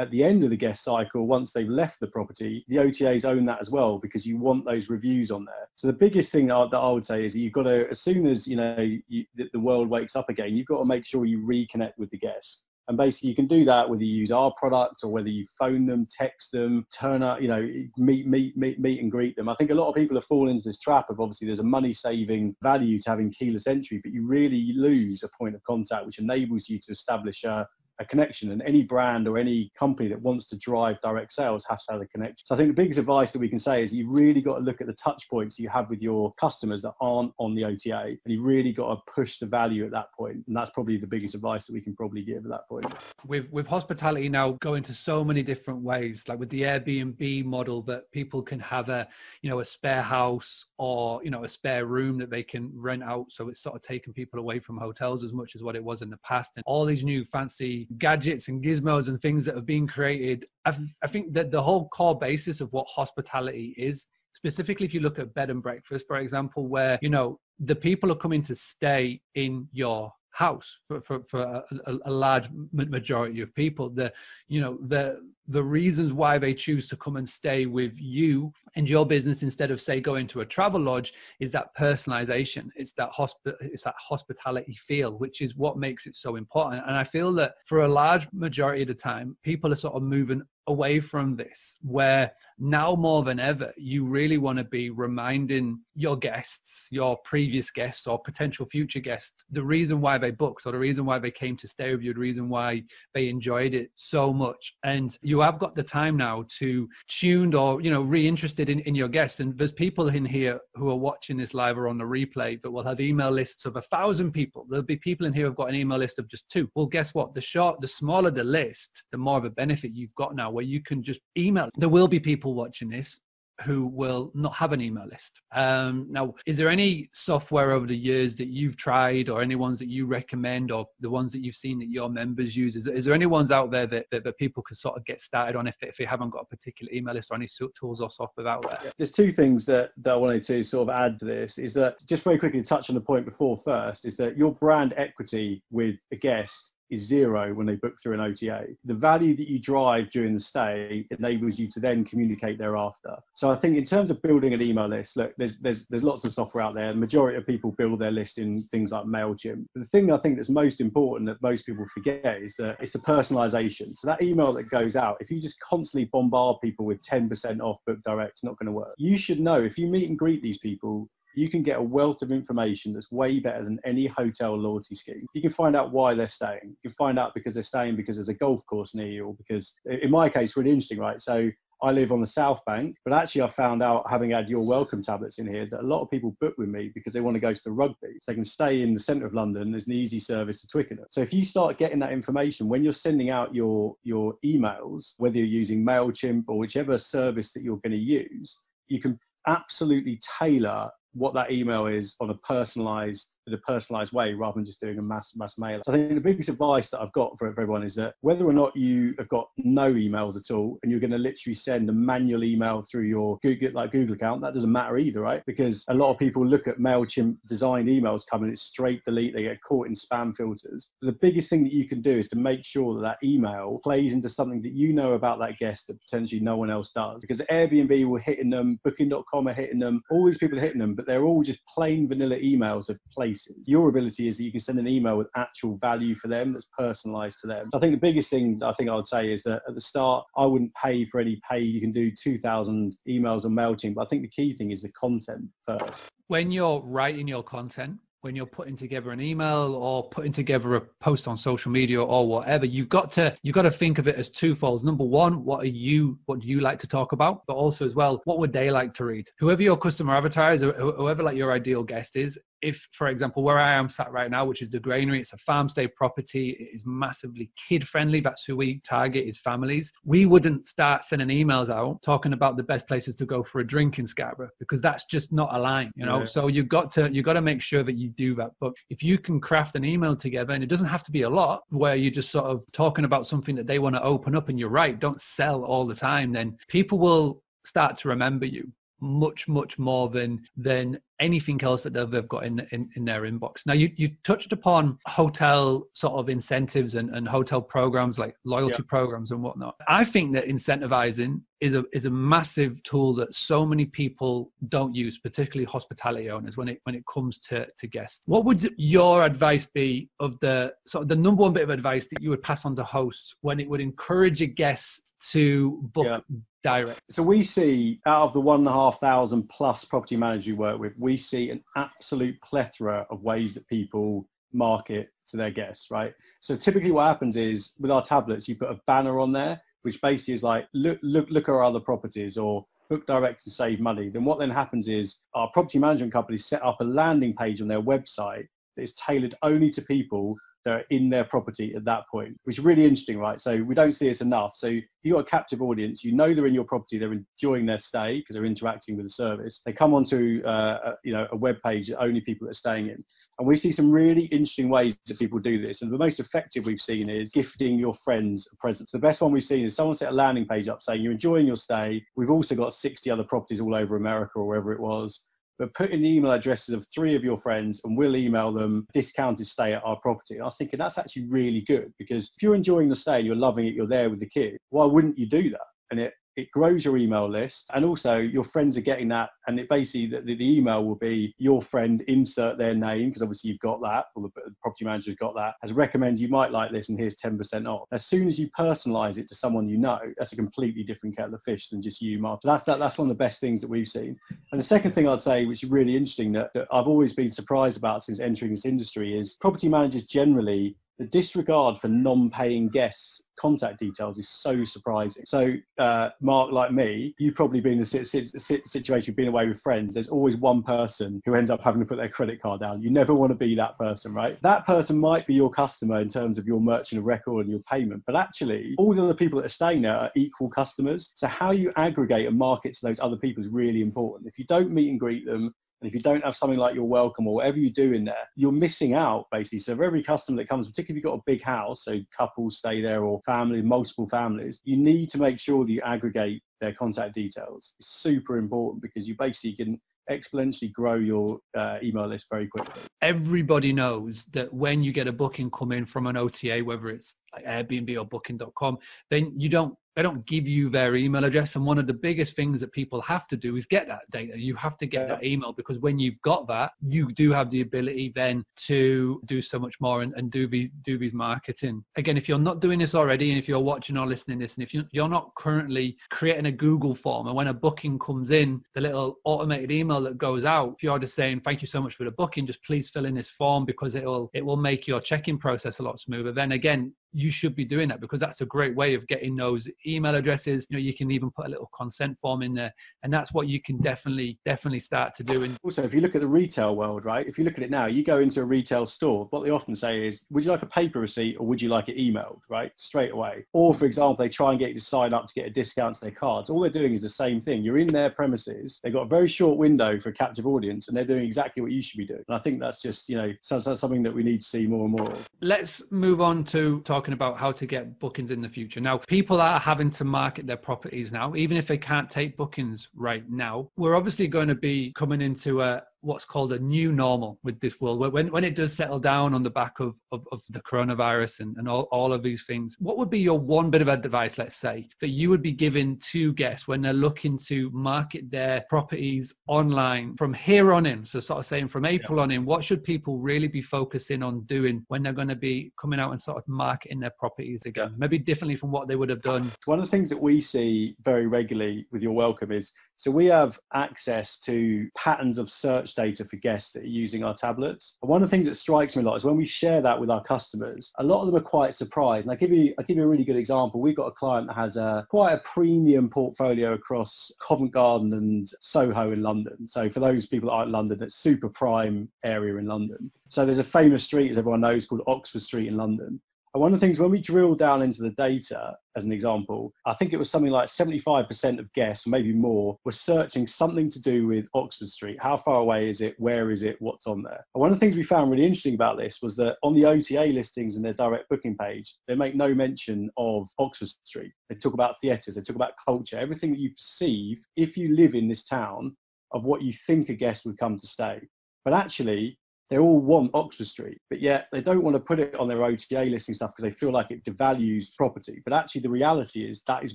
at 0.00 0.10
the 0.10 0.24
end 0.24 0.42
of 0.42 0.50
the 0.50 0.56
guest 0.56 0.82
cycle, 0.82 1.26
once 1.26 1.52
they've 1.52 1.68
left 1.68 2.00
the 2.00 2.08
property, 2.08 2.64
the 2.68 2.76
OTAs 2.76 3.24
own 3.24 3.46
that 3.46 3.60
as 3.60 3.70
well 3.70 3.98
because 3.98 4.26
you 4.26 4.36
want 4.36 4.64
those 4.64 4.90
reviews 4.90 5.30
on 5.30 5.44
there. 5.44 5.68
So 5.76 5.86
the 5.86 5.92
biggest 5.92 6.32
thing 6.32 6.48
that 6.48 6.74
I 6.74 6.90
would 6.90 7.06
say 7.06 7.24
is 7.24 7.36
you've 7.36 7.52
got 7.52 7.62
to, 7.62 7.88
as 7.88 8.00
soon 8.00 8.26
as 8.26 8.46
you 8.46 8.56
know 8.56 8.76
you, 9.08 9.24
the 9.34 9.60
world 9.60 9.88
wakes 9.88 10.16
up 10.16 10.28
again, 10.28 10.56
you've 10.56 10.66
got 10.66 10.78
to 10.78 10.84
make 10.84 11.06
sure 11.06 11.24
you 11.24 11.38
reconnect 11.38 11.92
with 11.96 12.10
the 12.10 12.18
guest. 12.18 12.64
And 12.88 12.98
basically, 12.98 13.30
you 13.30 13.34
can 13.34 13.46
do 13.46 13.64
that 13.64 13.88
whether 13.88 14.04
you 14.04 14.14
use 14.14 14.30
our 14.30 14.52
product 14.58 15.04
or 15.04 15.10
whether 15.10 15.28
you 15.28 15.46
phone 15.58 15.86
them, 15.86 16.06
text 16.18 16.52
them, 16.52 16.86
turn 16.96 17.22
up, 17.22 17.40
you 17.40 17.48
know, 17.48 17.66
meet, 17.96 18.26
meet, 18.26 18.56
meet, 18.56 18.78
meet 18.78 19.00
and 19.00 19.10
greet 19.10 19.36
them. 19.36 19.48
I 19.48 19.54
think 19.54 19.70
a 19.70 19.74
lot 19.74 19.88
of 19.88 19.94
people 19.94 20.16
have 20.16 20.26
fallen 20.26 20.50
into 20.50 20.68
this 20.68 20.78
trap 20.78 21.08
of 21.08 21.18
obviously 21.18 21.46
there's 21.46 21.60
a 21.60 21.64
money 21.64 21.94
saving 21.94 22.54
value 22.62 23.00
to 23.00 23.10
having 23.10 23.32
keyless 23.32 23.66
entry, 23.66 24.00
but 24.02 24.12
you 24.12 24.26
really 24.26 24.72
lose 24.76 25.22
a 25.22 25.30
point 25.38 25.54
of 25.54 25.62
contact, 25.62 26.04
which 26.04 26.18
enables 26.18 26.68
you 26.68 26.78
to 26.80 26.92
establish 26.92 27.44
a, 27.44 27.66
a 28.00 28.04
connection 28.04 28.50
and 28.50 28.62
any 28.62 28.82
brand 28.82 29.28
or 29.28 29.38
any 29.38 29.70
company 29.78 30.08
that 30.08 30.20
wants 30.20 30.46
to 30.46 30.58
drive 30.58 31.00
direct 31.00 31.32
sales 31.32 31.64
has 31.68 31.84
to 31.84 31.92
have 31.92 32.00
a 32.00 32.06
connection 32.06 32.44
so 32.44 32.54
i 32.54 32.58
think 32.58 32.68
the 32.68 32.74
biggest 32.74 32.98
advice 32.98 33.32
that 33.32 33.38
we 33.38 33.48
can 33.48 33.58
say 33.58 33.82
is 33.82 33.92
you 33.92 34.08
really 34.10 34.40
got 34.40 34.58
to 34.58 34.64
look 34.64 34.80
at 34.80 34.86
the 34.86 34.92
touch 34.94 35.28
points 35.28 35.58
you 35.58 35.68
have 35.68 35.88
with 35.90 36.02
your 36.02 36.32
customers 36.34 36.82
that 36.82 36.92
aren't 37.00 37.32
on 37.38 37.54
the 37.54 37.64
ota 37.64 37.98
and 38.04 38.18
you 38.26 38.42
really 38.42 38.72
got 38.72 38.94
to 38.94 39.12
push 39.12 39.38
the 39.38 39.46
value 39.46 39.84
at 39.84 39.92
that 39.92 40.12
point. 40.12 40.42
and 40.46 40.56
that's 40.56 40.70
probably 40.70 40.96
the 40.96 41.06
biggest 41.06 41.34
advice 41.34 41.66
that 41.66 41.72
we 41.72 41.80
can 41.80 41.94
probably 41.94 42.22
give 42.22 42.44
at 42.44 42.50
that 42.50 42.68
point 42.68 42.84
with 43.26 43.48
with 43.50 43.66
hospitality 43.66 44.28
now 44.28 44.52
going 44.60 44.82
to 44.82 44.92
so 44.92 45.24
many 45.24 45.42
different 45.42 45.80
ways 45.80 46.24
like 46.28 46.38
with 46.38 46.50
the 46.50 46.62
airbnb 46.62 47.44
model 47.44 47.80
that 47.82 48.10
people 48.10 48.42
can 48.42 48.58
have 48.58 48.88
a 48.88 49.06
you 49.42 49.50
know 49.50 49.60
a 49.60 49.64
spare 49.64 50.02
house 50.02 50.64
or 50.78 51.22
you 51.22 51.30
know 51.30 51.44
a 51.44 51.48
spare 51.48 51.86
room 51.86 52.18
that 52.18 52.30
they 52.30 52.42
can 52.42 52.72
rent 52.74 53.02
out 53.02 53.30
so 53.30 53.48
it's 53.48 53.60
sort 53.60 53.76
of 53.76 53.82
taking 53.82 54.12
people 54.12 54.40
away 54.40 54.58
from 54.58 54.76
hotels 54.76 55.22
as 55.22 55.32
much 55.32 55.54
as 55.54 55.62
what 55.62 55.76
it 55.76 55.84
was 55.84 56.02
in 56.02 56.10
the 56.10 56.16
past 56.18 56.52
and 56.56 56.64
all 56.66 56.84
these 56.84 57.04
new 57.04 57.24
fancy 57.24 57.83
gadgets 57.98 58.48
and 58.48 58.62
gizmos 58.62 59.08
and 59.08 59.20
things 59.20 59.44
that 59.44 59.54
have 59.54 59.66
been 59.66 59.86
created. 59.86 60.44
I, 60.64 60.76
I 61.02 61.06
think 61.06 61.32
that 61.34 61.50
the 61.50 61.62
whole 61.62 61.88
core 61.88 62.18
basis 62.18 62.60
of 62.60 62.72
what 62.72 62.86
hospitality 62.88 63.74
is 63.76 64.06
specifically 64.34 64.84
if 64.84 64.92
you 64.92 65.00
look 65.00 65.18
at 65.18 65.32
bed 65.34 65.48
and 65.50 65.62
breakfast 65.62 66.06
for 66.08 66.18
example 66.18 66.66
where 66.66 66.98
you 67.00 67.08
know 67.08 67.38
the 67.60 67.74
people 67.74 68.10
are 68.10 68.16
coming 68.16 68.42
to 68.42 68.54
stay 68.54 69.20
in 69.36 69.68
your 69.72 70.12
house 70.34 70.78
for, 70.82 71.00
for, 71.00 71.22
for 71.24 71.40
a, 71.42 71.62
a, 72.06 72.10
large 72.10 72.48
majority 72.72 73.40
of 73.40 73.54
people. 73.54 73.88
The 73.88 74.12
you 74.48 74.60
know 74.60 74.78
the 74.88 75.20
the 75.46 75.62
reasons 75.62 76.12
why 76.12 76.38
they 76.38 76.54
choose 76.54 76.88
to 76.88 76.96
come 76.96 77.16
and 77.16 77.28
stay 77.28 77.66
with 77.66 77.92
you 77.96 78.52
and 78.74 78.88
your 78.88 79.06
business 79.06 79.44
instead 79.44 79.70
of 79.70 79.80
say 79.80 80.00
going 80.00 80.26
to 80.26 80.40
a 80.40 80.46
Travelodge 80.46 81.12
is 81.38 81.52
that 81.52 81.68
personalization. 81.76 82.68
It's 82.74 82.92
that 82.94 83.12
hospi- 83.12 83.54
it's 83.60 83.84
that 83.84 83.94
hospitality 83.96 84.74
feel 84.74 85.12
which 85.18 85.40
is 85.40 85.54
what 85.54 85.78
makes 85.78 86.06
it 86.06 86.16
so 86.16 86.34
important. 86.34 86.82
And 86.86 86.96
i 86.96 87.04
feel 87.04 87.32
that 87.34 87.54
for 87.64 87.82
a 87.82 87.88
large 87.88 88.26
majority 88.32 88.82
of 88.82 88.88
the 88.88 88.94
time 88.94 89.36
people 89.42 89.72
are 89.72 89.76
sort 89.76 89.94
of 89.94 90.02
moving 90.02 90.42
away 90.66 91.00
from 91.00 91.36
this 91.36 91.76
where 91.82 92.32
now 92.58 92.94
more 92.94 93.22
than 93.22 93.38
ever 93.38 93.72
you 93.76 94.04
really 94.04 94.38
want 94.38 94.58
to 94.58 94.64
be 94.64 94.90
reminding 94.90 95.78
your 95.94 96.16
guests 96.16 96.88
your 96.90 97.16
previous 97.24 97.70
guests 97.70 98.06
or 98.06 98.18
potential 98.18 98.66
future 98.66 99.00
guests 99.00 99.44
the 99.50 99.62
reason 99.62 100.00
why 100.00 100.16
they 100.16 100.30
booked 100.30 100.66
or 100.66 100.72
the 100.72 100.78
reason 100.78 101.04
why 101.04 101.18
they 101.18 101.30
came 101.30 101.56
to 101.56 101.68
stay 101.68 101.92
with 101.92 102.02
you 102.02 102.14
the 102.14 102.20
reason 102.20 102.48
why 102.48 102.82
they 103.12 103.28
enjoyed 103.28 103.74
it 103.74 103.90
so 103.96 104.32
much. 104.32 104.74
And 104.84 105.16
you 105.22 105.40
have 105.40 105.58
got 105.58 105.74
the 105.74 105.82
time 105.82 106.16
now 106.16 106.44
to 106.58 106.88
tuned 107.08 107.54
or 107.54 107.80
you 107.80 107.90
know 107.90 108.02
reinterested 108.02 108.68
in, 108.68 108.80
in 108.80 108.94
your 108.94 109.08
guests. 109.08 109.40
And 109.40 109.56
there's 109.58 109.72
people 109.72 110.08
in 110.08 110.24
here 110.24 110.60
who 110.74 110.90
are 110.90 110.96
watching 110.96 111.36
this 111.36 111.54
live 111.54 111.78
or 111.78 111.88
on 111.88 111.98
the 111.98 112.04
replay 112.04 112.60
that 112.62 112.70
will 112.70 112.84
have 112.84 113.00
email 113.00 113.30
lists 113.30 113.66
of 113.66 113.76
a 113.76 113.82
thousand 113.82 114.32
people. 114.32 114.66
There'll 114.68 114.84
be 114.84 114.96
people 114.96 115.26
in 115.26 115.32
here 115.32 115.46
who've 115.46 115.56
got 115.56 115.68
an 115.68 115.74
email 115.74 115.98
list 115.98 116.18
of 116.18 116.28
just 116.28 116.48
two. 116.48 116.68
Well 116.74 116.86
guess 116.86 117.14
what? 117.14 117.34
The 117.34 117.40
short 117.40 117.80
the 117.80 117.88
smaller 117.88 118.30
the 118.30 118.44
list 118.44 119.04
the 119.10 119.18
more 119.18 119.38
of 119.38 119.44
a 119.44 119.50
benefit 119.50 119.92
you've 119.94 120.14
got 120.14 120.34
now 120.34 120.50
where 120.54 120.64
you 120.64 120.82
can 120.82 121.02
just 121.02 121.20
email. 121.36 121.68
There 121.76 121.88
will 121.88 122.08
be 122.08 122.20
people 122.20 122.54
watching 122.54 122.88
this 122.88 123.20
who 123.62 123.86
will 123.86 124.32
not 124.34 124.54
have 124.54 124.72
an 124.72 124.80
email 124.80 125.06
list. 125.06 125.40
Um, 125.54 126.06
now, 126.10 126.34
is 126.46 126.56
there 126.56 126.68
any 126.68 127.08
software 127.12 127.70
over 127.72 127.86
the 127.86 127.96
years 127.96 128.34
that 128.36 128.48
you've 128.48 128.76
tried 128.76 129.28
or 129.28 129.42
any 129.42 129.54
ones 129.54 129.78
that 129.78 129.88
you 129.88 130.06
recommend 130.06 130.72
or 130.72 130.86
the 131.00 131.10
ones 131.10 131.32
that 131.32 131.44
you've 131.44 131.54
seen 131.54 131.78
that 131.78 131.88
your 131.88 132.08
members 132.08 132.56
use? 132.56 132.74
Is, 132.74 132.88
is 132.88 133.04
there 133.04 133.14
any 133.14 133.26
ones 133.26 133.52
out 133.52 133.70
there 133.70 133.86
that, 133.86 134.06
that, 134.10 134.24
that, 134.24 134.38
people 134.38 134.62
can 134.62 134.76
sort 134.76 134.96
of 134.96 135.04
get 135.04 135.20
started 135.20 135.56
on 135.56 135.66
if, 135.66 135.76
if 135.82 135.96
they 135.96 136.04
haven't 136.04 136.30
got 136.30 136.42
a 136.42 136.46
particular 136.46 136.92
email 136.92 137.14
list 137.14 137.30
or 137.30 137.36
any 137.36 137.46
tools 137.78 138.00
or 138.00 138.10
software 138.10 138.48
out 138.48 138.68
there? 138.68 138.92
There's 138.98 139.12
two 139.12 139.30
things 139.30 139.64
that, 139.66 139.90
that 139.98 140.14
I 140.14 140.16
wanted 140.16 140.42
to 140.44 140.62
sort 140.62 140.88
of 140.88 140.94
add 140.94 141.18
to 141.20 141.24
this 141.24 141.58
is 141.58 141.74
that 141.74 141.96
just 142.08 142.24
very 142.24 142.38
quickly 142.38 142.62
touch 142.62 142.90
on 142.90 142.94
the 142.94 143.00
point 143.00 143.24
before 143.24 143.56
first 143.56 144.04
is 144.04 144.16
that 144.16 144.36
your 144.36 144.52
brand 144.52 144.94
equity 144.96 145.62
with 145.70 145.96
a 146.12 146.16
guest 146.16 146.73
is 146.90 147.06
zero 147.06 147.52
when 147.54 147.66
they 147.66 147.76
book 147.76 147.94
through 148.02 148.14
an 148.14 148.20
OTA. 148.20 148.66
The 148.84 148.94
value 148.94 149.36
that 149.36 149.48
you 149.48 149.58
drive 149.58 150.10
during 150.10 150.34
the 150.34 150.40
stay 150.40 151.06
enables 151.10 151.58
you 151.58 151.68
to 151.68 151.80
then 151.80 152.04
communicate 152.04 152.58
thereafter. 152.58 153.16
So 153.34 153.50
I 153.50 153.56
think 153.56 153.76
in 153.76 153.84
terms 153.84 154.10
of 154.10 154.20
building 154.22 154.54
an 154.54 154.62
email 154.62 154.88
list, 154.88 155.16
look, 155.16 155.34
there's 155.36 155.58
there's 155.58 155.86
there's 155.86 156.02
lots 156.02 156.24
of 156.24 156.32
software 156.32 156.62
out 156.62 156.74
there. 156.74 156.92
The 156.92 156.98
majority 156.98 157.38
of 157.38 157.46
people 157.46 157.72
build 157.72 157.98
their 157.98 158.10
list 158.10 158.38
in 158.38 158.62
things 158.70 158.92
like 158.92 159.04
MailChimp. 159.04 159.66
But 159.74 159.82
the 159.82 159.88
thing 159.88 160.12
I 160.12 160.18
think 160.18 160.36
that's 160.36 160.48
most 160.48 160.80
important 160.80 161.28
that 161.28 161.42
most 161.42 161.66
people 161.66 161.86
forget 161.92 162.42
is 162.42 162.54
that 162.56 162.76
it's 162.80 162.92
the 162.92 162.98
personalization. 162.98 163.96
So 163.96 164.06
that 164.06 164.22
email 164.22 164.52
that 164.52 164.70
goes 164.70 164.96
out, 164.96 165.16
if 165.20 165.30
you 165.30 165.40
just 165.40 165.60
constantly 165.60 166.08
bombard 166.12 166.56
people 166.62 166.84
with 166.84 167.00
10% 167.02 167.60
off 167.60 167.78
book 167.86 167.98
direct, 168.04 168.32
it's 168.32 168.44
not 168.44 168.58
going 168.58 168.66
to 168.66 168.72
work. 168.72 168.94
You 168.98 169.18
should 169.18 169.40
know 169.40 169.62
if 169.62 169.78
you 169.78 169.88
meet 169.88 170.08
and 170.08 170.18
greet 170.18 170.42
these 170.42 170.58
people, 170.58 171.08
you 171.36 171.48
can 171.48 171.62
get 171.62 171.78
a 171.78 171.82
wealth 171.82 172.22
of 172.22 172.32
information 172.32 172.92
that's 172.92 173.10
way 173.10 173.40
better 173.40 173.64
than 173.64 173.80
any 173.84 174.06
hotel 174.06 174.56
loyalty 174.56 174.94
scheme. 174.94 175.26
You 175.34 175.42
can 175.42 175.50
find 175.50 175.76
out 175.76 175.92
why 175.92 176.14
they're 176.14 176.28
staying. 176.28 176.76
You 176.82 176.90
can 176.90 176.92
find 176.92 177.18
out 177.18 177.34
because 177.34 177.54
they're 177.54 177.62
staying 177.62 177.96
because 177.96 178.16
there's 178.16 178.28
a 178.28 178.34
golf 178.34 178.64
course 178.66 178.94
near 178.94 179.08
you, 179.08 179.26
or 179.26 179.34
because, 179.34 179.74
in 179.86 180.10
my 180.10 180.28
case, 180.28 180.56
really 180.56 180.70
interesting, 180.70 180.98
right? 180.98 181.20
So 181.20 181.50
I 181.82 181.90
live 181.90 182.12
on 182.12 182.20
the 182.20 182.26
South 182.26 182.60
Bank, 182.64 182.96
but 183.04 183.12
actually 183.12 183.42
I 183.42 183.48
found 183.48 183.82
out, 183.82 184.08
having 184.08 184.30
had 184.30 184.48
your 184.48 184.64
welcome 184.64 185.02
tablets 185.02 185.38
in 185.38 185.46
here, 185.46 185.66
that 185.70 185.80
a 185.80 185.86
lot 185.86 186.02
of 186.02 186.10
people 186.10 186.36
book 186.40 186.54
with 186.56 186.68
me 186.68 186.90
because 186.94 187.12
they 187.12 187.20
want 187.20 187.34
to 187.34 187.40
go 187.40 187.52
to 187.52 187.62
the 187.64 187.72
rugby. 187.72 188.14
So 188.20 188.32
they 188.32 188.36
can 188.36 188.44
stay 188.44 188.80
in 188.82 188.94
the 188.94 189.00
centre 189.00 189.26
of 189.26 189.34
London. 189.34 189.70
There's 189.70 189.86
an 189.86 189.92
easy 189.92 190.20
service 190.20 190.60
to 190.60 190.66
Twickenham. 190.66 191.06
So 191.10 191.20
if 191.20 191.32
you 191.32 191.44
start 191.44 191.78
getting 191.78 191.98
that 191.98 192.12
information 192.12 192.68
when 192.68 192.84
you're 192.84 192.92
sending 192.92 193.30
out 193.30 193.54
your 193.54 193.96
your 194.02 194.34
emails, 194.44 195.14
whether 195.18 195.36
you're 195.36 195.46
using 195.46 195.84
Mailchimp 195.84 196.44
or 196.48 196.58
whichever 196.58 196.96
service 196.96 197.52
that 197.52 197.62
you're 197.62 197.80
going 197.84 197.92
to 197.92 197.98
use, 197.98 198.58
you 198.88 199.00
can 199.00 199.18
absolutely 199.46 200.18
tailor 200.38 200.90
what 201.14 201.34
that 201.34 201.50
email 201.50 201.86
is 201.86 202.16
on 202.20 202.30
a 202.30 202.34
personalized 202.34 203.36
in 203.46 203.54
a 203.54 203.58
personalized 203.58 204.12
way 204.12 204.32
rather 204.32 204.54
than 204.56 204.64
just 204.64 204.80
doing 204.80 204.98
a 204.98 205.02
mass 205.02 205.32
mass 205.36 205.58
mail. 205.58 205.80
So 205.84 205.92
I 205.92 205.96
think 205.96 206.14
the 206.14 206.20
biggest 206.20 206.48
advice 206.48 206.90
that 206.90 207.00
I've 207.00 207.12
got 207.12 207.38
for 207.38 207.48
everyone 207.48 207.82
is 207.82 207.94
that 207.96 208.14
whether 208.20 208.46
or 208.46 208.52
not 208.52 208.74
you 208.76 209.14
have 209.18 209.28
got 209.28 209.48
no 209.56 209.92
emails 209.92 210.36
at 210.36 210.54
all 210.54 210.78
and 210.82 210.90
you're 210.90 211.00
going 211.00 211.10
to 211.10 211.18
literally 211.18 211.54
send 211.54 211.88
a 211.88 211.92
manual 211.92 212.44
email 212.44 212.84
through 212.90 213.04
your 213.04 213.38
Google 213.42 213.72
like 213.72 213.92
Google 213.92 214.14
account, 214.14 214.40
that 214.42 214.54
doesn't 214.54 214.70
matter 214.70 214.98
either, 214.98 215.20
right? 215.20 215.42
Because 215.46 215.84
a 215.88 215.94
lot 215.94 216.10
of 216.10 216.18
people 216.18 216.46
look 216.46 216.66
at 216.68 216.78
MailChimp 216.78 217.36
designed 217.46 217.88
emails 217.88 218.22
coming, 218.28 218.50
it's 218.50 218.62
straight 218.62 219.02
delete, 219.04 219.34
they 219.34 219.42
get 219.42 219.62
caught 219.62 219.86
in 219.86 219.94
spam 219.94 220.34
filters. 220.34 220.88
But 221.00 221.08
the 221.08 221.18
biggest 221.20 221.50
thing 221.50 221.64
that 221.64 221.72
you 221.72 221.86
can 221.86 222.00
do 222.00 222.18
is 222.18 222.28
to 222.28 222.36
make 222.36 222.64
sure 222.64 222.94
that 222.94 223.02
that 223.02 223.18
email 223.26 223.80
plays 223.82 224.14
into 224.14 224.28
something 224.28 224.62
that 224.62 224.72
you 224.72 224.92
know 224.92 225.12
about 225.12 225.38
that 225.40 225.58
guest 225.58 225.86
that 225.88 226.00
potentially 226.00 226.40
no 226.40 226.56
one 226.56 226.70
else 226.70 226.90
does. 226.90 227.20
Because 227.20 227.40
Airbnb 227.50 228.06
will 228.06 228.20
hitting 228.20 228.50
them, 228.50 228.80
booking.com 228.84 229.48
are 229.48 229.52
hitting 229.52 229.78
them, 229.78 230.02
all 230.10 230.26
these 230.26 230.38
people 230.38 230.58
are 230.58 230.62
hitting 230.62 230.80
them, 230.80 230.94
but 230.94 231.03
they're 231.06 231.24
all 231.24 231.42
just 231.42 231.60
plain 231.66 232.08
vanilla 232.08 232.36
emails 232.36 232.88
of 232.88 232.98
places. 233.10 233.56
Your 233.66 233.88
ability 233.88 234.28
is 234.28 234.38
that 234.38 234.44
you 234.44 234.50
can 234.50 234.60
send 234.60 234.78
an 234.78 234.88
email 234.88 235.16
with 235.16 235.28
actual 235.36 235.76
value 235.76 236.14
for 236.14 236.28
them 236.28 236.52
that's 236.52 236.68
personalized 236.76 237.40
to 237.40 237.46
them. 237.46 237.68
I 237.74 237.78
think 237.78 237.92
the 237.92 238.00
biggest 238.00 238.30
thing 238.30 238.60
I 238.62 238.72
think 238.74 238.90
I 238.90 238.94
would 238.94 239.06
say 239.06 239.32
is 239.32 239.42
that 239.44 239.62
at 239.68 239.74
the 239.74 239.80
start, 239.80 240.24
I 240.36 240.46
wouldn't 240.46 240.74
pay 240.74 241.04
for 241.04 241.20
any 241.20 241.40
paid. 241.48 241.64
You 241.64 241.80
can 241.80 241.92
do 241.92 242.10
2,000 242.10 242.96
emails 243.08 243.44
on 243.44 243.52
MailChimp, 243.52 243.94
but 243.94 244.02
I 244.02 244.06
think 244.06 244.22
the 244.22 244.28
key 244.28 244.56
thing 244.56 244.70
is 244.70 244.82
the 244.82 244.92
content 244.92 245.42
first. 245.64 246.04
When 246.28 246.50
you're 246.50 246.80
writing 246.80 247.28
your 247.28 247.42
content, 247.42 247.98
when 248.24 248.34
you're 248.34 248.46
putting 248.46 248.74
together 248.74 249.10
an 249.10 249.20
email 249.20 249.74
or 249.74 250.08
putting 250.08 250.32
together 250.32 250.76
a 250.76 250.80
post 250.80 251.28
on 251.28 251.36
social 251.36 251.70
media 251.70 252.02
or 252.02 252.26
whatever 252.26 252.64
you've 252.64 252.88
got 252.88 253.12
to 253.12 253.36
you've 253.42 253.54
got 253.54 253.62
to 253.62 253.70
think 253.70 253.98
of 253.98 254.08
it 254.08 254.16
as 254.16 254.30
twofold 254.30 254.82
number 254.82 255.04
one 255.04 255.44
what 255.44 255.62
are 255.62 255.66
you 255.66 256.18
what 256.24 256.40
do 256.40 256.48
you 256.48 256.60
like 256.60 256.78
to 256.78 256.86
talk 256.86 257.12
about 257.12 257.42
but 257.46 257.52
also 257.52 257.84
as 257.84 257.94
well 257.94 258.22
what 258.24 258.38
would 258.38 258.50
they 258.50 258.70
like 258.70 258.94
to 258.94 259.04
read 259.04 259.28
whoever 259.38 259.62
your 259.62 259.76
customer 259.76 260.16
avatar 260.16 260.54
is 260.54 260.62
whoever 260.62 261.22
like 261.22 261.36
your 261.36 261.52
ideal 261.52 261.82
guest 261.82 262.16
is 262.16 262.38
if, 262.64 262.88
for 262.92 263.08
example, 263.08 263.42
where 263.42 263.58
I 263.58 263.74
am 263.74 263.88
sat 263.88 264.10
right 264.10 264.30
now, 264.30 264.46
which 264.46 264.62
is 264.62 264.70
the 264.70 264.80
Granary, 264.80 265.20
it's 265.20 265.34
a 265.34 265.36
farm 265.36 265.68
stay 265.68 265.86
property, 265.86 266.56
it 266.58 266.74
is 266.74 266.82
massively 266.86 267.50
kid 267.56 267.86
friendly. 267.86 268.20
That's 268.20 268.44
who 268.44 268.56
we 268.56 268.80
target 268.80 269.28
is 269.28 269.38
families. 269.38 269.92
We 270.04 270.24
wouldn't 270.24 270.66
start 270.66 271.04
sending 271.04 271.28
emails 271.28 271.68
out 271.68 272.02
talking 272.02 272.32
about 272.32 272.56
the 272.56 272.62
best 272.62 272.88
places 272.88 273.16
to 273.16 273.26
go 273.26 273.42
for 273.42 273.60
a 273.60 273.66
drink 273.66 273.98
in 273.98 274.06
Scarborough 274.06 274.48
because 274.58 274.80
that's 274.80 275.04
just 275.04 275.30
not 275.30 275.54
aligned, 275.54 275.92
you 275.94 276.06
know. 276.06 276.20
Yeah. 276.20 276.24
So 276.24 276.48
you've 276.48 276.68
got 276.68 276.90
to 276.92 277.12
you've 277.12 277.26
got 277.26 277.34
to 277.34 277.42
make 277.42 277.60
sure 277.60 277.82
that 277.82 277.98
you 277.98 278.08
do 278.16 278.34
that. 278.36 278.50
But 278.60 278.72
if 278.90 279.02
you 279.02 279.18
can 279.18 279.40
craft 279.40 279.76
an 279.76 279.84
email 279.84 280.16
together, 280.16 280.54
and 280.54 280.62
it 280.62 280.68
doesn't 280.68 280.86
have 280.86 281.02
to 281.04 281.12
be 281.12 281.22
a 281.22 281.30
lot, 281.30 281.62
where 281.70 281.96
you're 281.96 282.10
just 282.10 282.30
sort 282.30 282.46
of 282.46 282.64
talking 282.72 283.04
about 283.04 283.26
something 283.26 283.54
that 283.56 283.66
they 283.66 283.78
want 283.78 283.94
to 283.96 284.02
open 284.02 284.34
up, 284.34 284.48
and 284.48 284.58
you're 284.58 284.68
right, 284.68 284.98
don't 284.98 285.20
sell 285.20 285.64
all 285.64 285.86
the 285.86 285.94
time, 285.94 286.32
then 286.32 286.56
people 286.68 286.98
will 286.98 287.42
start 287.64 287.96
to 287.96 288.08
remember 288.08 288.46
you 288.46 288.70
much 289.00 289.48
much 289.48 289.78
more 289.78 290.08
than 290.08 290.42
than 290.56 290.98
anything 291.20 291.62
else 291.62 291.82
that 291.84 291.92
they've 291.92 292.28
got 292.28 292.44
in, 292.44 292.66
in, 292.72 292.90
in 292.96 293.04
their 293.04 293.22
inbox. 293.22 293.66
Now, 293.66 293.74
you, 293.74 293.90
you 293.96 294.10
touched 294.24 294.52
upon 294.52 294.98
hotel 295.06 295.86
sort 295.92 296.14
of 296.14 296.28
incentives 296.28 296.94
and, 296.94 297.10
and 297.14 297.28
hotel 297.28 297.60
programs 297.62 298.18
like 298.18 298.36
loyalty 298.44 298.76
yeah. 298.78 298.86
programs 298.88 299.30
and 299.30 299.42
whatnot. 299.42 299.76
I 299.88 300.04
think 300.04 300.32
that 300.34 300.46
incentivizing 300.46 301.40
is 301.60 301.74
a 301.74 301.84
is 301.92 302.04
a 302.04 302.10
massive 302.10 302.82
tool 302.82 303.14
that 303.14 303.34
so 303.34 303.64
many 303.64 303.86
people 303.86 304.52
don't 304.68 304.94
use, 304.94 305.18
particularly 305.18 305.64
hospitality 305.64 306.28
owners, 306.30 306.56
when 306.56 306.68
it 306.68 306.80
when 306.82 306.94
it 306.94 307.04
comes 307.06 307.38
to, 307.38 307.66
to 307.78 307.86
guests. 307.86 308.26
What 308.26 308.44
would 308.44 308.74
your 308.76 309.24
advice 309.24 309.64
be 309.64 310.10
of 310.20 310.38
the 310.40 310.74
sort 310.86 311.02
of 311.02 311.08
the 311.08 311.16
number 311.16 311.42
one 311.42 311.54
bit 311.54 311.62
of 311.62 311.70
advice 311.70 312.08
that 312.08 312.20
you 312.20 312.30
would 312.30 312.42
pass 312.42 312.66
on 312.66 312.76
to 312.76 312.84
hosts 312.84 313.36
when 313.40 313.60
it 313.60 313.68
would 313.68 313.80
encourage 313.80 314.42
a 314.42 314.46
guest 314.46 315.14
to 315.32 315.80
book 315.94 316.06
yeah. 316.06 316.18
direct? 316.62 317.00
So 317.08 317.22
we 317.22 317.42
see 317.42 318.00
out 318.04 318.24
of 318.24 318.32
the 318.34 318.40
one 318.40 318.60
and 318.60 318.68
a 318.68 318.72
half 318.72 319.00
thousand 319.00 319.48
plus 319.48 319.86
property 319.86 320.16
managers 320.16 320.46
you 320.46 320.56
work 320.56 320.78
with, 320.78 320.92
we 321.04 321.16
see 321.16 321.50
an 321.50 321.62
absolute 321.76 322.40
plethora 322.40 323.06
of 323.10 323.22
ways 323.22 323.54
that 323.54 323.68
people 323.68 324.26
market 324.52 325.10
to 325.26 325.36
their 325.36 325.50
guests, 325.50 325.90
right? 325.90 326.14
So 326.40 326.56
typically 326.56 326.92
what 326.92 327.06
happens 327.06 327.36
is 327.36 327.74
with 327.78 327.90
our 327.90 328.02
tablets, 328.02 328.48
you 328.48 328.56
put 328.56 328.70
a 328.70 328.80
banner 328.86 329.20
on 329.20 329.30
there 329.32 329.60
which 329.82 330.00
basically 330.00 330.32
is 330.32 330.42
like 330.42 330.66
look 330.72 330.98
look 331.02 331.28
look 331.28 331.46
at 331.46 331.52
our 331.52 331.62
other 331.62 331.78
properties 331.78 332.38
or 332.38 332.64
book 332.88 333.06
direct 333.06 333.44
and 333.44 333.52
save 333.52 333.80
money. 333.80 334.08
Then 334.08 334.24
what 334.24 334.38
then 334.38 334.50
happens 334.50 334.88
is 334.88 335.16
our 335.34 335.50
property 335.52 335.78
management 335.78 336.12
companies 336.12 336.46
set 336.46 336.62
up 336.62 336.80
a 336.80 336.84
landing 336.84 337.34
page 337.34 337.60
on 337.60 337.68
their 337.68 337.82
website 337.82 338.46
that 338.76 338.82
is 338.82 338.94
tailored 338.94 339.34
only 339.42 339.70
to 339.70 339.82
people 339.82 340.36
that 340.64 340.74
are 340.74 340.84
in 340.90 341.08
their 341.08 341.24
property 341.24 341.74
at 341.74 341.84
that 341.84 342.08
point, 342.10 342.36
which 342.44 342.58
is 342.58 342.64
really 342.64 342.84
interesting, 342.84 343.18
right? 343.18 343.40
So 343.40 343.62
we 343.62 343.74
don't 343.74 343.92
see 343.92 344.08
this 344.08 344.20
enough. 344.20 344.52
So 344.54 344.68
you've 344.68 345.14
got 345.14 345.20
a 345.20 345.30
captive 345.30 345.62
audience, 345.62 346.02
you 346.02 346.14
know 346.14 346.32
they're 346.32 346.46
in 346.46 346.54
your 346.54 346.64
property, 346.64 346.98
they're 346.98 347.12
enjoying 347.12 347.66
their 347.66 347.78
stay 347.78 348.18
because 348.18 348.34
they're 348.34 348.44
interacting 348.44 348.96
with 348.96 349.04
the 349.04 349.10
service. 349.10 349.60
They 349.64 349.72
come 349.72 349.94
onto 349.94 350.42
uh, 350.44 350.78
a, 350.84 350.94
you 351.04 351.12
know 351.12 351.26
a 351.30 351.36
web 351.36 351.56
page 351.64 351.88
that 351.88 352.00
only 352.00 352.20
people 352.20 352.46
that 352.46 352.52
are 352.52 352.54
staying 352.54 352.88
in, 352.88 353.04
and 353.38 353.46
we 353.46 353.56
see 353.56 353.72
some 353.72 353.90
really 353.90 354.24
interesting 354.26 354.68
ways 354.68 354.96
that 355.06 355.18
people 355.18 355.38
do 355.38 355.58
this. 355.58 355.82
And 355.82 355.92
the 355.92 355.98
most 355.98 356.20
effective 356.20 356.66
we've 356.66 356.80
seen 356.80 357.08
is 357.08 357.32
gifting 357.32 357.78
your 357.78 357.94
friends 357.94 358.48
a 358.52 358.56
present. 358.56 358.90
So 358.90 358.98
the 358.98 359.02
best 359.02 359.20
one 359.20 359.32
we've 359.32 359.42
seen 359.42 359.64
is 359.64 359.76
someone 359.76 359.94
set 359.94 360.10
a 360.10 360.14
landing 360.14 360.46
page 360.46 360.68
up 360.68 360.82
saying 360.82 361.02
you're 361.02 361.12
enjoying 361.12 361.46
your 361.46 361.56
stay. 361.56 362.04
We've 362.16 362.30
also 362.30 362.54
got 362.54 362.74
60 362.74 363.10
other 363.10 363.24
properties 363.24 363.60
all 363.60 363.74
over 363.74 363.96
America 363.96 364.38
or 364.38 364.46
wherever 364.46 364.72
it 364.72 364.80
was 364.80 365.20
but 365.58 365.74
put 365.74 365.90
in 365.90 366.02
the 366.02 366.08
email 366.08 366.32
addresses 366.32 366.74
of 366.74 366.86
three 366.94 367.14
of 367.14 367.24
your 367.24 367.36
friends 367.36 367.80
and 367.84 367.96
we'll 367.96 368.16
email 368.16 368.52
them 368.52 368.86
discounted 368.92 369.46
stay 369.46 369.72
at 369.72 369.84
our 369.84 369.98
property. 370.00 370.34
And 370.34 370.42
I 370.42 370.46
was 370.46 370.56
thinking 370.56 370.78
that's 370.78 370.98
actually 370.98 371.26
really 371.26 371.62
good 371.62 371.92
because 371.98 372.32
if 372.36 372.42
you're 372.42 372.54
enjoying 372.54 372.88
the 372.88 372.96
stay, 372.96 373.18
and 373.18 373.26
you're 373.26 373.36
loving 373.36 373.66
it, 373.66 373.74
you're 373.74 373.86
there 373.86 374.10
with 374.10 374.20
the 374.20 374.28
kid, 374.28 374.56
why 374.70 374.84
wouldn't 374.84 375.18
you 375.18 375.26
do 375.26 375.50
that? 375.50 375.66
And 375.90 376.00
it 376.00 376.14
it 376.36 376.50
grows 376.50 376.84
your 376.84 376.96
email 376.96 377.28
list 377.28 377.70
and 377.74 377.84
also 377.84 378.18
your 378.18 378.44
friends 378.44 378.76
are 378.76 378.82
getting 378.82 379.08
that 379.08 379.30
and 379.46 379.58
it 379.58 379.68
basically 379.68 380.06
the, 380.06 380.34
the 380.34 380.56
email 380.56 380.84
will 380.84 380.96
be 380.96 381.34
your 381.38 381.62
friend 381.62 382.02
insert 382.08 382.58
their 382.58 382.74
name 382.74 383.08
because 383.08 383.22
obviously 383.22 383.50
you've 383.50 383.60
got 383.60 383.80
that 383.80 384.06
or 384.14 384.22
the 384.22 384.52
property 384.60 384.84
manager's 384.84 385.16
got 385.16 385.34
that 385.34 385.54
has 385.62 385.72
recommend 385.72 386.18
you 386.18 386.28
might 386.28 386.50
like 386.50 386.70
this 386.70 386.88
and 386.88 386.98
here's 386.98 387.16
10% 387.16 387.66
off. 387.66 387.88
As 387.92 388.06
soon 388.06 388.26
as 388.26 388.38
you 388.38 388.48
personalize 388.58 389.18
it 389.18 389.26
to 389.28 389.34
someone 389.34 389.68
you 389.68 389.78
know 389.78 389.98
that's 390.18 390.32
a 390.32 390.36
completely 390.36 390.82
different 390.82 391.16
kettle 391.16 391.34
of 391.34 391.42
fish 391.42 391.68
than 391.68 391.82
just 391.82 392.00
you 392.00 392.18
mark. 392.18 392.42
So 392.42 392.48
that's 392.48 392.62
that, 392.64 392.78
that's 392.78 392.98
one 392.98 393.06
of 393.06 393.16
the 393.16 393.22
best 393.22 393.40
things 393.40 393.60
that 393.60 393.68
we've 393.68 393.88
seen. 393.88 394.16
And 394.52 394.60
the 394.60 394.64
second 394.64 394.92
thing 394.92 395.08
i'd 395.08 395.22
say 395.22 395.46
which 395.46 395.62
is 395.62 395.70
really 395.70 395.96
interesting 395.96 396.32
that, 396.32 396.52
that 396.54 396.66
i've 396.72 396.86
always 396.86 397.12
been 397.12 397.30
surprised 397.30 397.76
about 397.76 398.02
since 398.02 398.20
entering 398.20 398.52
this 398.52 398.64
industry 398.64 399.16
is 399.18 399.36
property 399.40 399.68
managers 399.68 400.04
generally 400.04 400.76
the 400.98 401.06
disregard 401.06 401.78
for 401.78 401.88
non-paying 401.88 402.68
guests 402.68 403.22
contact 403.38 403.78
details 403.78 404.18
is 404.18 404.28
so 404.28 404.64
surprising. 404.64 405.24
So, 405.26 405.54
uh, 405.78 406.10
Mark, 406.20 406.52
like 406.52 406.72
me, 406.72 407.14
you've 407.18 407.34
probably 407.34 407.60
been 407.60 407.74
in 407.74 407.80
a 407.80 407.84
situation, 407.84 409.04
you've 409.06 409.16
been 409.16 409.28
away 409.28 409.48
with 409.48 409.60
friends. 409.60 409.94
There's 409.94 410.08
always 410.08 410.36
one 410.36 410.62
person 410.62 411.20
who 411.24 411.34
ends 411.34 411.50
up 411.50 411.62
having 411.62 411.80
to 411.80 411.86
put 411.86 411.96
their 411.96 412.08
credit 412.08 412.40
card 412.40 412.60
down. 412.60 412.80
You 412.80 412.90
never 412.90 413.12
want 413.12 413.32
to 413.32 413.36
be 413.36 413.54
that 413.56 413.76
person, 413.78 414.14
right? 414.14 414.38
That 414.42 414.64
person 414.66 414.98
might 414.98 415.26
be 415.26 415.34
your 415.34 415.50
customer 415.50 415.98
in 415.98 416.08
terms 416.08 416.38
of 416.38 416.46
your 416.46 416.60
merchant 416.60 417.00
of 417.00 417.04
record 417.06 417.46
and 417.46 417.50
your 417.50 417.62
payment, 417.70 418.02
but 418.06 418.16
actually, 418.16 418.74
all 418.78 418.94
the 418.94 419.02
other 419.02 419.14
people 419.14 419.38
that 419.40 419.46
are 419.46 419.48
staying 419.48 419.82
there 419.82 419.96
are 419.96 420.12
equal 420.14 420.48
customers. 420.48 421.10
So, 421.14 421.26
how 421.26 421.50
you 421.50 421.72
aggregate 421.76 422.26
and 422.26 422.38
market 422.38 422.74
to 422.74 422.86
those 422.86 423.00
other 423.00 423.16
people 423.16 423.42
is 423.42 423.48
really 423.48 423.82
important. 423.82 424.28
If 424.28 424.38
you 424.38 424.44
don't 424.46 424.70
meet 424.70 424.90
and 424.90 425.00
greet 425.00 425.26
them, 425.26 425.52
and 425.84 425.90
if 425.90 425.94
you 425.94 426.00
don't 426.00 426.24
have 426.24 426.34
something 426.34 426.58
like 426.58 426.74
your 426.74 426.86
welcome 426.86 427.26
or 427.26 427.34
whatever 427.34 427.58
you 427.58 427.70
do 427.70 427.92
in 427.92 428.06
there, 428.06 428.26
you're 428.36 428.50
missing 428.50 428.94
out 428.94 429.26
basically. 429.30 429.58
So 429.58 429.76
for 429.76 429.84
every 429.84 430.02
customer 430.02 430.38
that 430.38 430.48
comes, 430.48 430.66
particularly 430.66 431.00
if 431.00 431.04
you've 431.04 431.12
got 431.12 431.18
a 431.18 431.22
big 431.26 431.42
house, 431.42 431.84
so 431.84 432.00
couples 432.16 432.56
stay 432.56 432.80
there 432.80 433.04
or 433.04 433.20
family, 433.26 433.60
multiple 433.60 434.08
families, 434.08 434.60
you 434.64 434.78
need 434.78 435.10
to 435.10 435.18
make 435.18 435.38
sure 435.38 435.62
that 435.62 435.70
you 435.70 435.82
aggregate 435.82 436.42
their 436.62 436.72
contact 436.72 437.14
details. 437.14 437.74
It's 437.78 438.00
super 438.00 438.38
important 438.38 438.80
because 438.80 439.06
you 439.06 439.14
basically 439.18 439.56
can 439.56 439.80
exponentially 440.10 440.72
grow 440.72 440.94
your 440.94 441.40
uh, 441.54 441.76
email 441.82 442.06
list 442.06 442.28
very 442.30 442.48
quickly. 442.48 442.80
Everybody 443.02 443.70
knows 443.70 444.24
that 444.32 444.50
when 444.54 444.82
you 444.82 444.90
get 444.90 445.06
a 445.06 445.12
booking 445.12 445.50
come 445.50 445.72
in 445.72 445.84
from 445.84 446.06
an 446.06 446.16
OTA, 446.16 446.60
whether 446.60 446.88
it's 446.88 447.14
like 447.34 447.44
Airbnb 447.44 448.00
or 448.00 448.06
Booking.com, 448.06 448.78
then 449.10 449.34
you 449.36 449.50
don't 449.50 449.74
they 449.96 450.02
don't 450.02 450.24
give 450.26 450.46
you 450.46 450.68
their 450.70 450.96
email 450.96 451.24
address. 451.24 451.56
And 451.56 451.64
one 451.64 451.78
of 451.78 451.86
the 451.86 451.94
biggest 451.94 452.34
things 452.36 452.60
that 452.60 452.72
people 452.72 453.00
have 453.02 453.26
to 453.28 453.36
do 453.36 453.56
is 453.56 453.66
get 453.66 453.86
that 453.88 454.10
data. 454.10 454.38
You 454.38 454.54
have 454.56 454.76
to 454.78 454.86
get 454.86 455.08
that 455.08 455.24
email 455.24 455.52
because 455.52 455.78
when 455.78 455.98
you've 455.98 456.20
got 456.22 456.46
that, 456.48 456.72
you 456.82 457.06
do 457.08 457.32
have 457.32 457.50
the 457.50 457.60
ability 457.60 458.12
then 458.14 458.44
to 458.56 459.20
do 459.26 459.40
so 459.40 459.58
much 459.58 459.80
more 459.80 460.02
and, 460.02 460.12
and 460.16 460.30
do 460.30 460.46
these 460.46 460.70
do 460.82 460.98
these 460.98 461.12
marketing. 461.12 461.84
Again, 461.96 462.16
if 462.16 462.28
you're 462.28 462.38
not 462.38 462.60
doing 462.60 462.78
this 462.78 462.94
already, 462.94 463.30
and 463.30 463.38
if 463.38 463.48
you're 463.48 463.60
watching 463.60 463.96
or 463.96 464.06
listening 464.06 464.38
to 464.38 464.44
this, 464.44 464.56
and 464.56 464.62
if 464.62 464.74
you, 464.74 464.84
you're 464.92 465.08
not 465.08 465.34
currently 465.36 465.96
creating 466.10 466.46
a 466.46 466.52
Google 466.52 466.94
form, 466.94 467.26
and 467.26 467.36
when 467.36 467.48
a 467.48 467.54
booking 467.54 467.98
comes 467.98 468.30
in, 468.30 468.62
the 468.74 468.80
little 468.80 469.18
automated 469.24 469.70
email 469.70 470.00
that 470.02 470.18
goes 470.18 470.44
out, 470.44 470.74
if 470.76 470.82
you're 470.82 470.98
just 470.98 471.14
saying 471.14 471.40
thank 471.40 471.62
you 471.62 471.68
so 471.68 471.80
much 471.80 471.94
for 471.94 472.04
the 472.04 472.10
booking, 472.10 472.46
just 472.46 472.62
please 472.64 472.90
fill 472.90 473.06
in 473.06 473.14
this 473.14 473.30
form 473.30 473.64
because 473.64 473.94
it 473.94 474.04
will 474.04 474.30
it 474.34 474.44
will 474.44 474.56
make 474.56 474.86
your 474.86 475.00
check-in 475.00 475.38
process 475.38 475.78
a 475.78 475.82
lot 475.82 476.00
smoother. 476.00 476.32
Then 476.32 476.52
again, 476.52 476.92
you 477.14 477.30
should 477.30 477.54
be 477.54 477.64
doing 477.64 477.88
that 477.88 478.00
because 478.00 478.20
that's 478.20 478.40
a 478.40 478.46
great 478.46 478.74
way 478.74 478.94
of 478.94 479.06
getting 479.06 479.36
those 479.36 479.68
email 479.86 480.14
addresses. 480.14 480.66
You 480.68 480.76
know 480.76 480.82
you 480.82 480.94
can 480.94 481.10
even 481.10 481.30
put 481.30 481.46
a 481.46 481.48
little 481.48 481.70
consent 481.74 482.18
form 482.20 482.42
in 482.42 482.52
there 482.54 482.74
and 483.02 483.12
that's 483.12 483.32
what 483.32 483.46
you 483.46 483.62
can 483.62 483.78
definitely 483.78 484.38
definitely 484.44 484.80
start 484.80 485.14
to 485.14 485.22
do. 485.22 485.44
And 485.44 485.56
also 485.62 485.84
if 485.84 485.94
you 485.94 486.00
look 486.00 486.14
at 486.14 486.20
the 486.20 486.26
retail 486.26 486.76
world 486.76 487.04
right 487.04 487.26
if 487.26 487.38
you 487.38 487.44
look 487.44 487.56
at 487.56 487.62
it 487.64 487.70
now 487.70 487.86
you 487.86 488.04
go 488.04 488.18
into 488.18 488.40
a 488.40 488.44
retail 488.44 488.84
store 488.84 489.26
what 489.30 489.44
they 489.44 489.50
often 489.50 489.76
say 489.76 490.06
is 490.06 490.26
would 490.30 490.44
you 490.44 490.50
like 490.50 490.62
a 490.62 490.66
paper 490.66 491.00
receipt 491.00 491.36
or 491.38 491.46
would 491.46 491.62
you 491.62 491.68
like 491.68 491.88
it 491.88 491.96
emailed? 491.96 492.40
Right 492.48 492.72
straight 492.76 493.12
away. 493.12 493.46
Or 493.52 493.72
for 493.72 493.86
example 493.86 494.16
they 494.16 494.28
try 494.28 494.50
and 494.50 494.58
get 494.58 494.70
you 494.70 494.74
to 494.74 494.80
sign 494.80 495.14
up 495.14 495.26
to 495.26 495.34
get 495.34 495.46
a 495.46 495.50
discount 495.50 495.94
to 495.96 496.00
their 496.02 496.10
cards. 496.10 496.50
All 496.50 496.60
they're 496.60 496.70
doing 496.70 496.92
is 496.92 497.02
the 497.02 497.08
same 497.08 497.40
thing. 497.40 497.62
You're 497.62 497.78
in 497.78 497.88
their 497.88 498.10
premises 498.10 498.80
they've 498.82 498.92
got 498.92 499.02
a 499.02 499.08
very 499.08 499.28
short 499.28 499.56
window 499.56 500.00
for 500.00 500.08
a 500.08 500.12
captive 500.12 500.46
audience 500.46 500.88
and 500.88 500.96
they're 500.96 501.04
doing 501.04 501.24
exactly 501.24 501.62
what 501.62 501.70
you 501.70 501.82
should 501.82 501.98
be 501.98 502.06
doing. 502.06 502.24
And 502.28 502.36
i 502.36 502.40
think 502.40 502.60
that's 502.60 502.80
just 502.82 503.08
you 503.08 503.16
know 503.16 503.32
something 503.42 504.02
that 504.02 504.14
we 504.14 504.22
need 504.22 504.40
to 504.40 504.46
see 504.46 504.66
more 504.66 504.84
and 504.84 504.92
more 504.92 505.14
let's 505.40 505.82
move 505.90 506.20
on 506.20 506.44
to 506.44 506.80
talk 506.80 507.03
talking 507.04 507.12
about 507.12 507.38
how 507.38 507.52
to 507.52 507.66
get 507.66 507.98
bookings 508.00 508.30
in 508.30 508.40
the 508.40 508.48
future. 508.48 508.80
Now, 508.80 508.96
people 508.96 509.38
are 509.38 509.60
having 509.60 509.90
to 509.90 510.04
market 510.04 510.46
their 510.46 510.56
properties 510.56 511.12
now, 511.12 511.34
even 511.34 511.58
if 511.58 511.66
they 511.66 511.76
can't 511.76 512.08
take 512.08 512.34
bookings 512.34 512.88
right 512.94 513.30
now. 513.30 513.68
We're 513.76 513.94
obviously 513.94 514.26
going 514.26 514.48
to 514.48 514.54
be 514.54 514.90
coming 514.96 515.20
into 515.20 515.60
a, 515.60 515.82
what's 516.04 516.24
called 516.24 516.52
a 516.52 516.58
new 516.58 516.92
normal 516.92 517.38
with 517.42 517.58
this 517.60 517.80
world 517.80 517.98
when, 518.12 518.30
when 518.30 518.44
it 518.44 518.54
does 518.54 518.74
settle 518.74 518.98
down 518.98 519.34
on 519.34 519.42
the 519.42 519.50
back 519.50 519.80
of, 519.80 519.96
of, 520.12 520.26
of, 520.32 520.42
the 520.50 520.60
coronavirus 520.60 521.40
and, 521.40 521.56
and 521.56 521.68
all, 521.68 521.88
all 521.90 522.12
of 522.12 522.22
these 522.22 522.44
things 522.44 522.76
what 522.78 522.98
would 522.98 523.10
be 523.10 523.18
your 523.18 523.38
one 523.38 523.70
bit 523.70 523.80
of 523.80 523.88
advice 523.88 524.36
let's 524.38 524.56
say 524.56 524.86
that 525.00 525.08
you 525.08 525.30
would 525.30 525.42
be 525.42 525.52
giving 525.52 525.98
to 525.98 526.32
guests 526.34 526.68
when 526.68 526.82
they're 526.82 526.92
looking 526.92 527.38
to 527.38 527.70
market 527.70 528.30
their 528.30 528.64
properties 528.68 529.34
online 529.48 530.14
from 530.16 530.34
here 530.34 530.72
on 530.72 530.84
in 530.86 531.04
so 531.04 531.18
sort 531.18 531.38
of 531.38 531.46
saying 531.46 531.66
from 531.66 531.86
april 531.86 532.18
yeah. 532.18 532.22
on 532.22 532.30
in 532.30 532.44
what 532.44 532.62
should 532.62 532.84
people 532.84 533.18
really 533.18 533.48
be 533.48 533.62
focusing 533.62 534.22
on 534.22 534.42
doing 534.42 534.84
when 534.88 535.02
they're 535.02 535.12
going 535.12 535.28
to 535.28 535.34
be 535.34 535.72
coming 535.80 535.98
out 535.98 536.10
and 536.12 536.20
sort 536.20 536.36
of 536.36 536.44
marketing 536.46 537.00
their 537.00 537.12
properties 537.18 537.64
again 537.64 537.88
yeah. 537.90 537.96
maybe 537.96 538.18
differently 538.18 538.56
from 538.56 538.70
what 538.70 538.86
they 538.86 538.96
would 538.96 539.08
have 539.08 539.22
done 539.22 539.50
one 539.64 539.78
of 539.78 539.84
the 539.84 539.90
things 539.90 540.10
that 540.10 540.20
we 540.20 540.40
see 540.40 540.94
very 541.02 541.26
regularly 541.26 541.86
with 541.90 542.02
your 542.02 542.12
welcome 542.12 542.52
is 542.52 542.72
so 542.96 543.10
we 543.10 543.26
have 543.26 543.58
access 543.74 544.38
to 544.40 544.88
patterns 544.96 545.38
of 545.38 545.50
search 545.50 545.94
data 545.94 546.24
for 546.24 546.36
guests 546.36 546.72
that 546.72 546.84
are 546.84 546.88
using 546.88 547.24
our 547.24 547.34
tablets. 547.34 547.98
And 548.02 548.08
one 548.08 548.22
of 548.22 548.28
the 548.28 548.30
things 548.30 548.46
that 548.46 548.54
strikes 548.54 548.96
me 548.96 549.02
a 549.02 549.06
lot 549.06 549.16
is 549.16 549.24
when 549.24 549.36
we 549.36 549.46
share 549.46 549.80
that 549.82 549.98
with 549.98 550.10
our 550.10 550.22
customers, 550.22 550.92
a 550.98 551.04
lot 551.04 551.20
of 551.20 551.26
them 551.26 551.36
are 551.36 551.40
quite 551.40 551.74
surprised. 551.74 552.26
And 552.26 552.32
I 552.32 552.36
give 552.36 552.52
you, 552.52 552.74
I 552.78 552.82
give 552.82 552.96
you 552.96 553.02
a 553.02 553.06
really 553.06 553.24
good 553.24 553.36
example. 553.36 553.80
We've 553.80 553.96
got 553.96 554.06
a 554.06 554.12
client 554.12 554.46
that 554.46 554.56
has 554.56 554.76
a 554.76 555.06
quite 555.10 555.32
a 555.32 555.38
premium 555.38 556.08
portfolio 556.08 556.74
across 556.74 557.30
Covent 557.46 557.72
Garden 557.72 558.12
and 558.12 558.48
Soho 558.60 559.12
in 559.12 559.22
London. 559.22 559.66
So 559.66 559.90
for 559.90 560.00
those 560.00 560.26
people 560.26 560.48
that 560.48 560.54
aren't 560.54 560.70
London, 560.70 560.98
that's 560.98 561.16
super 561.16 561.48
prime 561.48 562.08
area 562.24 562.56
in 562.56 562.66
London. 562.66 563.10
So 563.28 563.44
there's 563.44 563.58
a 563.58 563.64
famous 563.64 564.04
street, 564.04 564.30
as 564.30 564.38
everyone 564.38 564.60
knows, 564.60 564.86
called 564.86 565.02
Oxford 565.06 565.42
Street 565.42 565.68
in 565.68 565.76
London. 565.76 566.20
And 566.54 566.60
one 566.60 566.72
of 566.72 566.78
the 566.78 566.86
things 566.86 567.00
when 567.00 567.10
we 567.10 567.20
drill 567.20 567.56
down 567.56 567.82
into 567.82 568.00
the 568.00 568.10
data, 568.10 568.76
as 568.96 569.02
an 569.02 569.10
example, 569.10 569.72
I 569.86 569.94
think 569.94 570.12
it 570.12 570.18
was 570.18 570.30
something 570.30 570.52
like 570.52 570.68
75% 570.68 571.58
of 571.58 571.72
guests, 571.72 572.06
maybe 572.06 572.32
more, 572.32 572.78
were 572.84 572.92
searching 572.92 573.48
something 573.48 573.90
to 573.90 574.00
do 574.00 574.28
with 574.28 574.46
Oxford 574.54 574.88
Street. 574.88 575.18
How 575.20 575.36
far 575.36 575.56
away 575.56 575.88
is 575.88 576.00
it? 576.00 576.14
Where 576.18 576.52
is 576.52 576.62
it? 576.62 576.76
What's 576.78 577.08
on 577.08 577.24
there? 577.24 577.44
And 577.54 577.60
one 577.60 577.72
of 577.72 577.76
the 577.76 577.80
things 577.80 577.96
we 577.96 578.04
found 578.04 578.30
really 578.30 578.44
interesting 578.44 578.74
about 578.74 578.96
this 578.96 579.18
was 579.20 579.34
that 579.36 579.56
on 579.64 579.74
the 579.74 579.84
OTA 579.84 580.26
listings 580.26 580.76
and 580.76 580.84
their 580.84 580.94
direct 580.94 581.28
booking 581.28 581.56
page, 581.56 581.96
they 582.06 582.14
make 582.14 582.36
no 582.36 582.54
mention 582.54 583.10
of 583.16 583.48
Oxford 583.58 583.88
Street. 584.04 584.32
They 584.48 584.54
talk 584.54 584.74
about 584.74 585.00
theatres, 585.00 585.34
they 585.34 585.42
talk 585.42 585.56
about 585.56 585.72
culture, 585.84 586.20
everything 586.20 586.52
that 586.52 586.60
you 586.60 586.70
perceive 586.70 587.44
if 587.56 587.76
you 587.76 587.96
live 587.96 588.14
in 588.14 588.28
this 588.28 588.44
town 588.44 588.96
of 589.32 589.42
what 589.42 589.62
you 589.62 589.72
think 589.88 590.08
a 590.08 590.14
guest 590.14 590.46
would 590.46 590.58
come 590.58 590.76
to 590.76 590.86
stay. 590.86 591.20
But 591.64 591.74
actually, 591.74 592.38
they 592.70 592.78
all 592.78 592.98
want 592.98 593.30
Oxford 593.34 593.66
Street, 593.66 594.00
but 594.10 594.20
yet 594.20 594.48
they 594.52 594.60
don't 594.60 594.82
want 594.82 594.94
to 594.94 595.00
put 595.00 595.20
it 595.20 595.34
on 595.36 595.48
their 595.48 595.64
OTA 595.64 596.04
listing 596.04 596.34
stuff 596.34 596.52
because 596.56 596.62
they 596.62 596.76
feel 596.76 596.92
like 596.92 597.10
it 597.10 597.24
devalues 597.24 597.94
property. 597.96 598.42
But 598.44 598.54
actually, 598.54 598.80
the 598.80 598.90
reality 598.90 599.48
is 599.48 599.62
that 599.64 599.84
is 599.84 599.94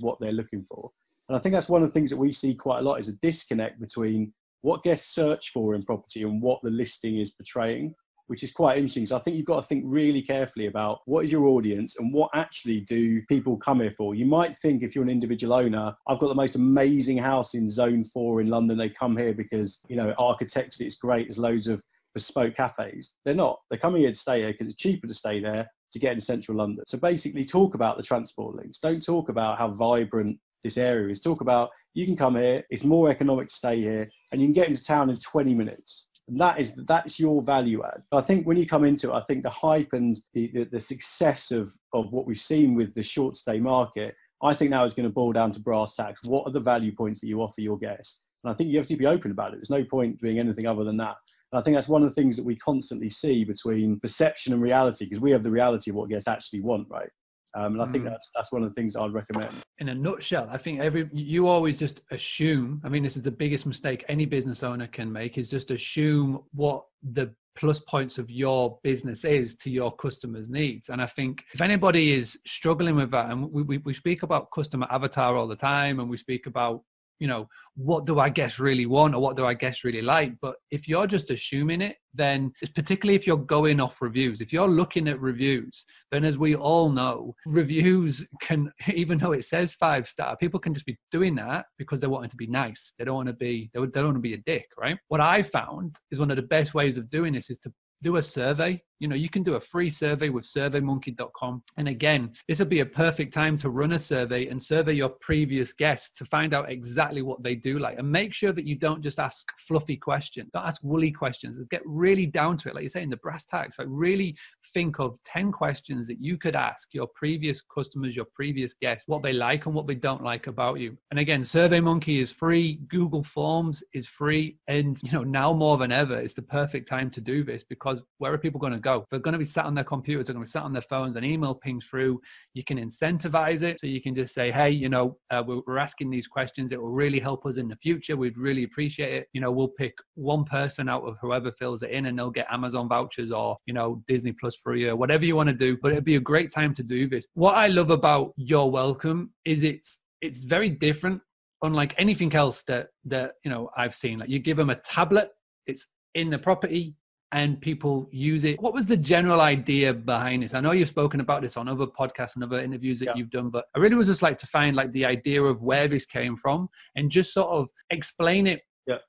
what 0.00 0.20
they're 0.20 0.32
looking 0.32 0.64
for. 0.64 0.90
And 1.28 1.36
I 1.36 1.40
think 1.40 1.52
that's 1.52 1.68
one 1.68 1.82
of 1.82 1.88
the 1.88 1.92
things 1.92 2.10
that 2.10 2.16
we 2.16 2.32
see 2.32 2.54
quite 2.54 2.80
a 2.80 2.82
lot 2.82 3.00
is 3.00 3.08
a 3.08 3.16
disconnect 3.22 3.80
between 3.80 4.32
what 4.62 4.82
guests 4.82 5.14
search 5.14 5.50
for 5.52 5.74
in 5.74 5.84
property 5.84 6.22
and 6.22 6.42
what 6.42 6.60
the 6.62 6.70
listing 6.70 7.18
is 7.18 7.30
portraying 7.30 7.94
which 8.30 8.44
is 8.44 8.52
quite 8.52 8.76
interesting. 8.76 9.04
So 9.06 9.16
I 9.16 9.18
think 9.18 9.36
you've 9.36 9.44
got 9.44 9.60
to 9.60 9.66
think 9.66 9.82
really 9.84 10.22
carefully 10.22 10.66
about 10.66 11.00
what 11.06 11.24
is 11.24 11.32
your 11.32 11.46
audience 11.46 11.98
and 11.98 12.14
what 12.14 12.30
actually 12.32 12.80
do 12.82 13.20
people 13.22 13.56
come 13.56 13.80
here 13.80 13.92
for. 13.98 14.14
You 14.14 14.24
might 14.24 14.56
think 14.58 14.84
if 14.84 14.94
you're 14.94 15.02
an 15.02 15.10
individual 15.10 15.52
owner, 15.52 15.92
I've 16.06 16.20
got 16.20 16.28
the 16.28 16.36
most 16.36 16.54
amazing 16.54 17.18
house 17.18 17.54
in 17.54 17.68
Zone 17.68 18.04
Four 18.04 18.40
in 18.40 18.46
London. 18.46 18.78
They 18.78 18.88
come 18.88 19.16
here 19.16 19.34
because 19.34 19.82
you 19.88 19.96
know 19.96 20.14
architecturally 20.16 20.86
it's 20.86 20.94
great. 20.94 21.26
There's 21.26 21.38
loads 21.38 21.66
of 21.66 21.82
bespoke 22.14 22.54
cafes. 22.54 23.14
They're 23.24 23.34
not. 23.34 23.60
They're 23.68 23.78
coming 23.78 24.02
here 24.02 24.10
to 24.10 24.16
stay 24.16 24.40
here 24.40 24.52
because 24.52 24.68
it's 24.68 24.76
cheaper 24.76 25.06
to 25.06 25.14
stay 25.14 25.40
there 25.40 25.68
to 25.92 25.98
get 25.98 26.12
in 26.12 26.20
central 26.20 26.56
London. 26.56 26.84
So 26.86 26.98
basically, 26.98 27.44
talk 27.44 27.74
about 27.74 27.96
the 27.96 28.02
transport 28.02 28.54
links. 28.54 28.78
Don't 28.78 29.02
talk 29.02 29.28
about 29.28 29.58
how 29.58 29.68
vibrant 29.68 30.38
this 30.62 30.78
area 30.78 31.08
is. 31.08 31.20
Talk 31.20 31.40
about 31.40 31.70
you 31.94 32.06
can 32.06 32.16
come 32.16 32.36
here. 32.36 32.62
It's 32.70 32.84
more 32.84 33.10
economic 33.10 33.48
to 33.48 33.54
stay 33.54 33.80
here, 33.80 34.08
and 34.32 34.40
you 34.40 34.46
can 34.46 34.54
get 34.54 34.68
into 34.68 34.84
town 34.84 35.10
in 35.10 35.16
20 35.16 35.54
minutes. 35.54 36.08
And 36.28 36.40
that 36.40 36.60
is 36.60 36.72
that's 36.86 37.18
your 37.18 37.42
value 37.42 37.82
add. 37.84 38.02
I 38.12 38.20
think 38.20 38.46
when 38.46 38.56
you 38.56 38.66
come 38.66 38.84
into 38.84 39.10
it, 39.10 39.14
I 39.14 39.22
think 39.22 39.42
the 39.42 39.50
hype 39.50 39.92
and 39.92 40.16
the, 40.32 40.50
the, 40.54 40.64
the 40.64 40.80
success 40.80 41.50
of, 41.50 41.70
of 41.92 42.12
what 42.12 42.26
we've 42.26 42.38
seen 42.38 42.76
with 42.76 42.94
the 42.94 43.02
short 43.02 43.34
stay 43.34 43.58
market, 43.58 44.14
I 44.42 44.54
think 44.54 44.70
now 44.70 44.84
is 44.84 44.94
going 44.94 45.08
to 45.08 45.12
boil 45.12 45.32
down 45.32 45.50
to 45.52 45.60
brass 45.60 45.96
tacks. 45.96 46.20
What 46.24 46.46
are 46.46 46.52
the 46.52 46.60
value 46.60 46.94
points 46.94 47.20
that 47.20 47.26
you 47.26 47.42
offer 47.42 47.60
your 47.60 47.78
guests? 47.78 48.24
And 48.44 48.52
I 48.52 48.54
think 48.54 48.70
you 48.70 48.78
have 48.78 48.86
to 48.86 48.96
be 48.96 49.06
open 49.06 49.32
about 49.32 49.52
it. 49.52 49.56
There's 49.56 49.70
no 49.70 49.84
point 49.84 50.20
doing 50.20 50.38
anything 50.38 50.66
other 50.66 50.84
than 50.84 50.96
that. 50.98 51.16
And 51.52 51.60
I 51.60 51.62
think 51.62 51.76
that's 51.76 51.88
one 51.88 52.02
of 52.02 52.08
the 52.08 52.14
things 52.14 52.36
that 52.36 52.44
we 52.44 52.56
constantly 52.56 53.08
see 53.08 53.44
between 53.44 53.98
perception 54.00 54.52
and 54.52 54.62
reality, 54.62 55.04
because 55.04 55.20
we 55.20 55.32
have 55.32 55.42
the 55.42 55.50
reality 55.50 55.90
of 55.90 55.96
what 55.96 56.08
guests 56.08 56.28
actually 56.28 56.60
want, 56.60 56.86
right? 56.88 57.08
Um, 57.54 57.72
and 57.72 57.82
I 57.82 57.86
think 57.86 58.04
mm. 58.04 58.10
that's 58.10 58.30
that's 58.34 58.52
one 58.52 58.62
of 58.62 58.68
the 58.68 58.74
things 58.74 58.94
I'd 58.94 59.12
recommend. 59.12 59.50
In 59.78 59.88
a 59.88 59.94
nutshell, 59.94 60.48
I 60.52 60.56
think 60.56 60.80
every 60.80 61.08
you 61.12 61.48
always 61.48 61.78
just 61.78 62.02
assume. 62.12 62.80
I 62.84 62.88
mean, 62.88 63.02
this 63.02 63.16
is 63.16 63.24
the 63.24 63.30
biggest 63.30 63.66
mistake 63.66 64.04
any 64.08 64.24
business 64.24 64.62
owner 64.62 64.86
can 64.86 65.10
make 65.10 65.36
is 65.36 65.50
just 65.50 65.72
assume 65.72 66.44
what 66.52 66.84
the 67.02 67.34
plus 67.56 67.80
points 67.80 68.18
of 68.18 68.30
your 68.30 68.78
business 68.84 69.24
is 69.24 69.56
to 69.56 69.70
your 69.70 69.90
customers' 69.96 70.48
needs. 70.48 70.90
And 70.90 71.02
I 71.02 71.06
think 71.06 71.42
if 71.52 71.60
anybody 71.60 72.12
is 72.12 72.38
struggling 72.46 72.94
with 72.94 73.10
that, 73.10 73.30
and 73.30 73.50
we, 73.50 73.62
we, 73.62 73.78
we 73.78 73.94
speak 73.94 74.22
about 74.22 74.52
customer 74.54 74.86
avatar 74.88 75.36
all 75.36 75.48
the 75.48 75.56
time, 75.56 75.98
and 75.98 76.08
we 76.08 76.16
speak 76.16 76.46
about 76.46 76.82
you 77.20 77.28
know, 77.28 77.46
what 77.76 78.06
do 78.06 78.18
I 78.18 78.28
guess 78.28 78.58
really 78.58 78.86
want 78.86 79.14
or 79.14 79.20
what 79.20 79.36
do 79.36 79.46
I 79.46 79.54
guess 79.54 79.84
really 79.84 80.02
like? 80.02 80.32
But 80.40 80.56
if 80.70 80.88
you're 80.88 81.06
just 81.06 81.30
assuming 81.30 81.82
it, 81.82 81.96
then 82.14 82.50
it's 82.60 82.72
particularly 82.72 83.14
if 83.14 83.26
you're 83.26 83.36
going 83.36 83.80
off 83.80 84.02
reviews. 84.02 84.40
If 84.40 84.52
you're 84.52 84.66
looking 84.66 85.06
at 85.06 85.20
reviews, 85.20 85.84
then 86.10 86.24
as 86.24 86.38
we 86.38 86.56
all 86.56 86.88
know, 86.88 87.34
reviews 87.46 88.26
can, 88.40 88.72
even 88.94 89.18
though 89.18 89.32
it 89.32 89.44
says 89.44 89.74
five 89.74 90.08
star, 90.08 90.36
people 90.36 90.58
can 90.58 90.74
just 90.74 90.86
be 90.86 90.98
doing 91.12 91.34
that 91.36 91.66
because 91.78 92.00
they 92.00 92.06
want 92.06 92.24
it 92.24 92.30
to 92.30 92.36
be 92.36 92.46
nice. 92.46 92.92
They 92.98 93.04
don't 93.04 93.14
want 93.14 93.28
to 93.28 93.34
be, 93.34 93.70
they 93.74 93.80
don't 93.80 94.04
want 94.04 94.16
to 94.16 94.20
be 94.20 94.34
a 94.34 94.38
dick, 94.38 94.66
right? 94.78 94.98
What 95.08 95.20
I 95.20 95.42
found 95.42 95.96
is 96.10 96.18
one 96.18 96.30
of 96.30 96.36
the 96.36 96.42
best 96.42 96.74
ways 96.74 96.98
of 96.98 97.10
doing 97.10 97.34
this 97.34 97.50
is 97.50 97.58
to 97.58 97.72
do 98.02 98.16
a 98.16 98.22
survey. 98.22 98.82
You 99.00 99.08
know, 99.08 99.16
you 99.16 99.28
can 99.28 99.42
do 99.42 99.54
a 99.54 99.60
free 99.60 99.90
survey 99.90 100.28
with 100.28 100.44
surveymonkey.com. 100.44 101.62
And 101.76 101.88
again, 101.88 102.32
this 102.46 102.58
would 102.58 102.68
be 102.68 102.80
a 102.80 102.86
perfect 102.86 103.34
time 103.34 103.58
to 103.58 103.70
run 103.70 103.92
a 103.92 103.98
survey 103.98 104.46
and 104.46 104.62
survey 104.62 104.92
your 104.92 105.08
previous 105.08 105.72
guests 105.72 106.16
to 106.18 106.24
find 106.26 106.54
out 106.54 106.70
exactly 106.70 107.22
what 107.22 107.42
they 107.42 107.54
do 107.54 107.78
like. 107.78 107.98
And 107.98 108.10
make 108.10 108.34
sure 108.34 108.52
that 108.52 108.66
you 108.66 108.76
don't 108.76 109.02
just 109.02 109.18
ask 109.18 109.46
fluffy 109.58 109.96
questions, 109.96 110.50
don't 110.52 110.66
ask 110.66 110.82
woolly 110.84 111.10
questions. 111.10 111.60
Get 111.70 111.82
really 111.84 112.26
down 112.26 112.56
to 112.58 112.68
it. 112.68 112.74
Like 112.74 112.82
you 112.82 112.88
say 112.88 113.02
in 113.02 113.10
the 113.10 113.16
brass 113.16 113.44
tacks, 113.44 113.78
like 113.78 113.88
really 113.90 114.36
think 114.72 115.00
of 115.00 115.18
10 115.24 115.52
questions 115.52 116.06
that 116.06 116.20
you 116.20 116.36
could 116.36 116.54
ask 116.54 116.92
your 116.92 117.08
previous 117.14 117.62
customers, 117.62 118.14
your 118.14 118.26
previous 118.34 118.74
guests, 118.74 119.08
what 119.08 119.22
they 119.22 119.32
like 119.32 119.66
and 119.66 119.74
what 119.74 119.86
they 119.86 119.94
don't 119.94 120.22
like 120.22 120.46
about 120.46 120.78
you. 120.78 120.96
And 121.10 121.18
again, 121.18 121.40
SurveyMonkey 121.40 122.20
is 122.20 122.30
free. 122.30 122.80
Google 122.88 123.24
Forms 123.24 123.82
is 123.92 124.06
free. 124.06 124.58
And, 124.68 125.00
you 125.02 125.12
know, 125.12 125.24
now 125.24 125.52
more 125.52 125.76
than 125.76 125.92
ever, 125.92 126.16
it's 126.16 126.34
the 126.34 126.42
perfect 126.42 126.88
time 126.88 127.10
to 127.10 127.20
do 127.20 127.42
this 127.42 127.64
because 127.64 128.00
where 128.18 128.32
are 128.32 128.38
people 128.38 128.60
going 128.60 128.72
to 128.72 128.78
go? 128.78 128.89
They're 129.10 129.20
going 129.20 129.32
to 129.32 129.38
be 129.38 129.44
sat 129.44 129.64
on 129.64 129.74
their 129.74 129.84
computers, 129.84 130.26
they're 130.26 130.34
going 130.34 130.44
to 130.44 130.48
be 130.48 130.50
sat 130.50 130.62
on 130.62 130.72
their 130.72 130.82
phones, 130.82 131.16
and 131.16 131.24
email 131.24 131.54
pings 131.54 131.86
through. 131.86 132.20
You 132.54 132.64
can 132.64 132.78
incentivize 132.78 133.62
it. 133.62 133.80
So 133.80 133.86
you 133.86 134.00
can 134.00 134.14
just 134.14 134.34
say, 134.34 134.50
hey, 134.50 134.70
you 134.70 134.88
know, 134.88 135.16
uh, 135.30 135.42
we're, 135.46 135.60
we're 135.66 135.78
asking 135.78 136.10
these 136.10 136.26
questions. 136.26 136.72
It 136.72 136.80
will 136.80 136.90
really 136.90 137.20
help 137.20 137.46
us 137.46 137.56
in 137.56 137.68
the 137.68 137.76
future. 137.76 138.16
We'd 138.16 138.38
really 138.38 138.64
appreciate 138.64 139.12
it. 139.14 139.28
You 139.32 139.40
know, 139.40 139.50
we'll 139.50 139.68
pick 139.68 139.94
one 140.14 140.44
person 140.44 140.88
out 140.88 141.02
of 141.02 141.16
whoever 141.20 141.52
fills 141.52 141.82
it 141.82 141.90
in 141.90 142.06
and 142.06 142.18
they'll 142.18 142.30
get 142.30 142.46
Amazon 142.50 142.88
vouchers 142.88 143.32
or, 143.32 143.56
you 143.66 143.74
know, 143.74 144.02
Disney 144.06 144.32
Plus 144.32 144.56
for 144.56 144.74
a 144.74 144.78
year, 144.78 144.96
whatever 144.96 145.24
you 145.24 145.36
want 145.36 145.48
to 145.48 145.54
do. 145.54 145.76
But 145.80 145.92
it'd 145.92 146.04
be 146.04 146.16
a 146.16 146.20
great 146.20 146.52
time 146.52 146.74
to 146.74 146.82
do 146.82 147.08
this. 147.08 147.24
What 147.34 147.54
I 147.54 147.68
love 147.68 147.90
about 147.90 148.32
Your 148.36 148.70
Welcome 148.70 149.30
is 149.44 149.62
it's 149.62 149.98
it's 150.20 150.42
very 150.42 150.68
different 150.68 151.20
unlike 151.62 151.94
anything 151.98 152.34
else 152.34 152.62
that 152.64 152.88
that 153.04 153.32
you 153.44 153.50
know 153.50 153.70
I've 153.76 153.94
seen. 153.94 154.18
Like 154.18 154.28
you 154.28 154.38
give 154.38 154.56
them 154.56 154.70
a 154.70 154.76
tablet, 154.76 155.30
it's 155.66 155.86
in 156.14 156.30
the 156.30 156.38
property, 156.38 156.94
and 157.32 157.60
people 157.60 158.08
use 158.10 158.44
it. 158.44 158.60
What 158.60 158.74
was 158.74 158.86
the 158.86 158.96
general 158.96 159.40
idea 159.40 159.94
behind 159.94 160.42
this? 160.42 160.54
I 160.54 160.60
know 160.60 160.72
you've 160.72 160.88
spoken 160.88 161.20
about 161.20 161.42
this 161.42 161.56
on 161.56 161.68
other 161.68 161.86
podcasts 161.86 162.34
and 162.34 162.42
other 162.42 162.60
interviews 162.60 162.98
that 163.00 163.06
yeah. 163.06 163.12
you've 163.14 163.30
done, 163.30 163.50
but 163.50 163.66
I 163.74 163.78
really 163.78 163.94
was 163.94 164.08
just 164.08 164.22
like 164.22 164.36
to 164.38 164.46
find 164.46 164.74
like 164.74 164.90
the 164.92 165.04
idea 165.04 165.42
of 165.42 165.62
where 165.62 165.86
this 165.86 166.06
came 166.06 166.36
from 166.36 166.68
and 166.96 167.10
just 167.10 167.32
sort 167.32 167.48
of 167.48 167.68
explain 167.90 168.46
it 168.46 168.62